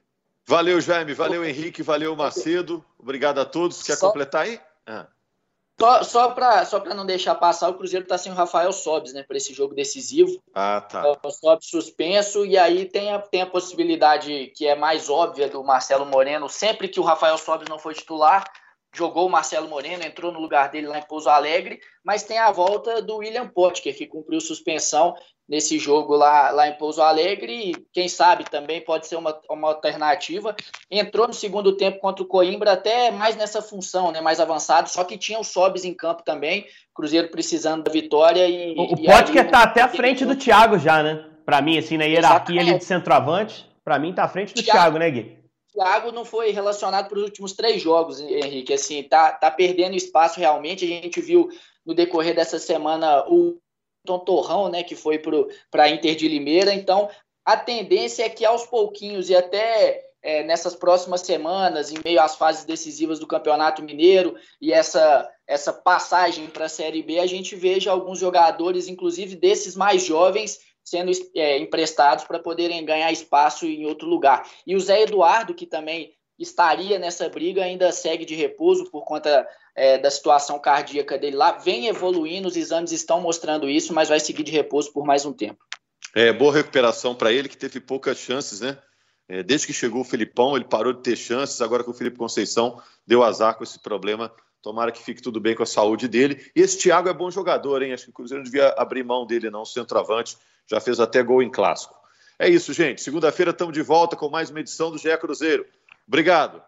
Valeu, 0.48 0.80
Jaime. 0.80 1.14
Valeu, 1.14 1.44
Henrique. 1.44 1.84
Valeu, 1.84 2.16
Macedo. 2.16 2.84
Obrigado 2.98 3.40
a 3.40 3.46
todos. 3.46 3.84
Quer 3.84 3.98
Só... 3.98 4.08
completar 4.08 4.44
aí? 4.44 4.60
Ah. 4.86 5.08
Só, 5.80 6.04
só 6.04 6.32
para 6.32 6.66
só 6.66 6.84
não 6.86 7.06
deixar 7.06 7.36
passar, 7.36 7.70
o 7.70 7.76
Cruzeiro 7.76 8.04
está 8.04 8.18
sem 8.18 8.32
o 8.32 8.36
Rafael 8.36 8.74
Sobes, 8.74 9.14
né, 9.14 9.22
para 9.22 9.38
esse 9.38 9.54
jogo 9.54 9.76
decisivo. 9.76 10.42
Ah, 10.52 10.82
tá. 10.82 11.04
O 11.24 11.30
Sobes 11.30 11.70
suspenso, 11.70 12.44
e 12.44 12.58
aí 12.58 12.86
tem 12.86 13.12
a, 13.12 13.20
tem 13.20 13.44
a 13.44 13.46
possibilidade 13.46 14.52
que 14.56 14.66
é 14.66 14.74
mais 14.74 15.08
óbvia 15.08 15.48
do 15.48 15.64
Marcelo 15.64 16.04
Moreno, 16.04 16.50
sempre 16.50 16.88
que 16.88 17.00
o 17.00 17.04
Rafael 17.04 17.38
Sobes 17.38 17.70
não 17.70 17.78
for 17.78 17.94
titular, 17.94 18.44
jogou 18.92 19.28
o 19.28 19.30
Marcelo 19.30 19.68
Moreno, 19.68 20.04
entrou 20.04 20.32
no 20.32 20.40
lugar 20.40 20.72
dele 20.72 20.88
lá 20.88 20.98
em 20.98 21.06
Pouso 21.06 21.30
Alegre, 21.30 21.80
mas 22.04 22.24
tem 22.24 22.40
a 22.40 22.52
volta 22.52 23.00
do 23.00 23.18
William 23.18 23.48
Potker, 23.48 23.96
que 23.96 24.08
cumpriu 24.08 24.42
suspensão 24.42 25.16
nesse 25.48 25.80
jogo 25.80 26.16
lá, 26.16 26.52
lá 26.52 26.68
em 26.68 26.78
Pouso 26.78 27.02
Alegre, 27.02 27.72
e 27.72 27.76
quem 27.94 28.10
sabe 28.10 28.44
também 28.44 28.82
pode 28.82 29.08
ser 29.08 29.16
uma, 29.16 29.40
uma 29.50 29.70
alternativa. 29.70 30.56
Entrou 30.92 31.28
no 31.28 31.34
segundo 31.34 31.78
tempo 31.78 32.00
contra 32.00 32.24
o 32.24 32.28
Coimbra, 32.28 32.74
até 32.74 33.12
mais 33.12 33.36
nessa 33.36 33.62
função, 33.62 34.12
né, 34.12 34.20
mais 34.20 34.40
avançado, 34.40 34.90
só 34.90 35.04
que 35.04 35.18
tinha 35.18 35.40
o 35.40 35.44
Sobes 35.44 35.86
em 35.86 35.94
campo 35.94 36.24
também, 36.24 36.66
Cruzeiro 36.94 37.30
precisando 37.30 37.84
da 37.84 37.92
vitória. 37.92 38.48
E, 38.48 38.76
o 38.78 38.94
o 38.94 39.04
Potker 39.04 39.46
está 39.46 39.64
até 39.64 39.82
à 39.82 39.88
frente 39.88 40.26
do 40.26 40.36
Thiago 40.36 40.78
já, 40.78 41.02
né? 41.02 41.26
Para 41.46 41.62
mim, 41.62 41.78
assim, 41.78 41.96
na 41.96 42.04
hierarquia 42.04 42.60
ali 42.60 42.78
de 42.78 42.84
centroavante, 42.84 43.66
para 43.84 43.98
mim 43.98 44.10
está 44.10 44.26
à 44.26 44.28
frente 44.28 44.54
do 44.54 44.62
Thiago, 44.62 44.98
Thiago 44.98 44.98
né, 44.98 45.12
Gui? 45.12 45.38
Thiago 45.72 46.12
não 46.12 46.26
foi 46.26 46.52
relacionado 46.52 47.08
para 47.08 47.20
os 47.20 47.24
últimos 47.24 47.54
três 47.54 47.82
jogos, 47.82 48.20
Henrique. 48.20 48.74
Assim, 48.74 49.04
tá, 49.04 49.32
tá 49.32 49.52
perdendo 49.52 49.96
espaço 49.96 50.40
realmente. 50.40 50.84
A 50.84 50.88
gente 50.88 51.22
viu 51.22 51.48
no 51.86 51.94
decorrer 51.94 52.36
dessa 52.36 52.58
semana 52.58 53.24
o 53.30 53.58
Torrão, 54.20 54.70
né, 54.70 54.84
que 54.84 54.96
foi 54.96 55.20
para 55.20 55.84
a 55.84 55.90
Inter 55.90 56.16
de 56.16 56.28
Limeira. 56.28 56.74
Então, 56.74 57.10
a 57.46 57.56
tendência 57.58 58.24
é 58.24 58.30
que 58.30 58.46
aos 58.46 58.66
pouquinhos 58.66 59.30
e 59.30 59.36
até 59.36 60.04
é, 60.22 60.44
nessas 60.44 60.76
próximas 60.76 61.22
semanas, 61.22 61.92
em 61.92 61.98
meio 62.04 62.22
às 62.22 62.36
fases 62.36 62.66
decisivas 62.66 63.20
do 63.20 63.28
Campeonato 63.28 63.84
Mineiro 63.84 64.36
e 64.60 64.74
essa, 64.74 65.30
essa 65.48 65.72
passagem 65.72 66.48
para 66.48 66.66
a 66.66 66.70
Série 66.70 67.04
B, 67.04 67.20
a 67.20 67.28
gente 67.28 67.56
veja 67.56 67.92
alguns 67.92 68.20
jogadores, 68.20 68.88
inclusive 68.88 69.36
desses 69.36 69.76
mais 69.76 70.04
jovens, 70.04 70.60
sendo 70.84 71.12
é, 71.36 71.58
emprestados 71.58 72.24
para 72.24 72.40
poderem 72.40 72.84
ganhar 72.84 73.12
espaço 73.12 73.66
em 73.66 73.86
outro 73.86 74.08
lugar. 74.08 74.50
E 74.66 74.76
o 74.76 74.80
Zé 74.80 75.02
Eduardo, 75.04 75.54
que 75.54 75.66
também 75.66 76.14
estaria 76.40 77.00
nessa 77.00 77.28
briga, 77.30 77.64
ainda 77.64 77.92
segue 77.92 78.26
de 78.26 78.36
repouso 78.36 78.90
por 78.92 79.04
conta 79.04 79.48
é, 79.78 80.00
da 80.00 80.10
situação 80.10 80.58
cardíaca 80.58 81.18
dele 81.18 81.36
lá. 81.36 81.52
Vem 81.52 81.88
evoluindo, 81.88 82.48
os 82.48 82.58
exames 82.58 82.92
estão 82.92 83.22
mostrando 83.22 83.70
isso, 83.70 83.94
mas 83.94 84.10
vai 84.10 84.20
seguir 84.20 84.42
de 84.42 84.52
repouso 84.52 84.92
por 84.92 85.06
mais 85.06 85.24
um 85.24 85.32
tempo. 85.32 85.64
É, 86.16 86.34
boa 86.34 86.52
recuperação 86.52 87.14
para 87.14 87.32
ele, 87.32 87.48
que 87.48 87.56
teve 87.56 87.80
poucas 87.80 88.18
chances, 88.18 88.60
né? 88.60 88.78
É, 89.30 89.44
desde 89.44 89.68
que 89.68 89.74
chegou 89.74 90.02
o 90.02 90.06
Filipão, 90.06 90.56
ele 90.56 90.66
parou 90.66 90.94
de 90.94 91.04
ter 91.04 91.16
chances, 91.16 91.62
agora 91.62 91.84
que 91.84 91.90
o 91.90 91.94
Felipe 91.94 92.18
Conceição 92.18 92.82
deu 93.06 93.24
azar 93.24 93.56
com 93.56 93.64
esse 93.64 93.78
problema. 93.78 94.32
Tomara 94.64 94.92
que 94.92 95.04
fique 95.04 95.22
tudo 95.22 95.40
bem 95.40 95.54
com 95.54 95.64
a 95.64 95.68
saúde 95.68 96.08
dele. 96.08 96.50
E 96.56 96.62
esse 96.62 96.80
Thiago 96.80 97.08
é 97.08 97.14
bom 97.14 97.30
jogador, 97.30 97.84
hein? 97.84 97.94
Acho 97.94 98.06
que 98.06 98.10
o 98.10 98.14
Cruzeiro 98.14 98.44
não 98.44 98.50
devia 98.50 98.70
abrir 98.78 99.04
mão 99.04 99.28
dele, 99.28 99.52
não, 99.52 99.64
centroavante 99.64 100.38
já 100.70 100.82
fez 100.82 101.00
até 101.00 101.22
gol 101.22 101.42
em 101.42 101.50
clássico. 101.50 101.96
É 102.40 102.50
isso, 102.50 102.74
gente. 102.74 103.02
Segunda-feira 103.02 103.52
estamos 103.52 103.74
de 103.74 103.82
volta 103.82 104.16
com 104.16 104.30
mais 104.30 104.50
uma 104.50 104.60
edição 104.60 104.92
do 104.92 104.98
GE 104.98 105.16
Cruzeiro. 105.18 105.66
Obrigado. 106.08 106.62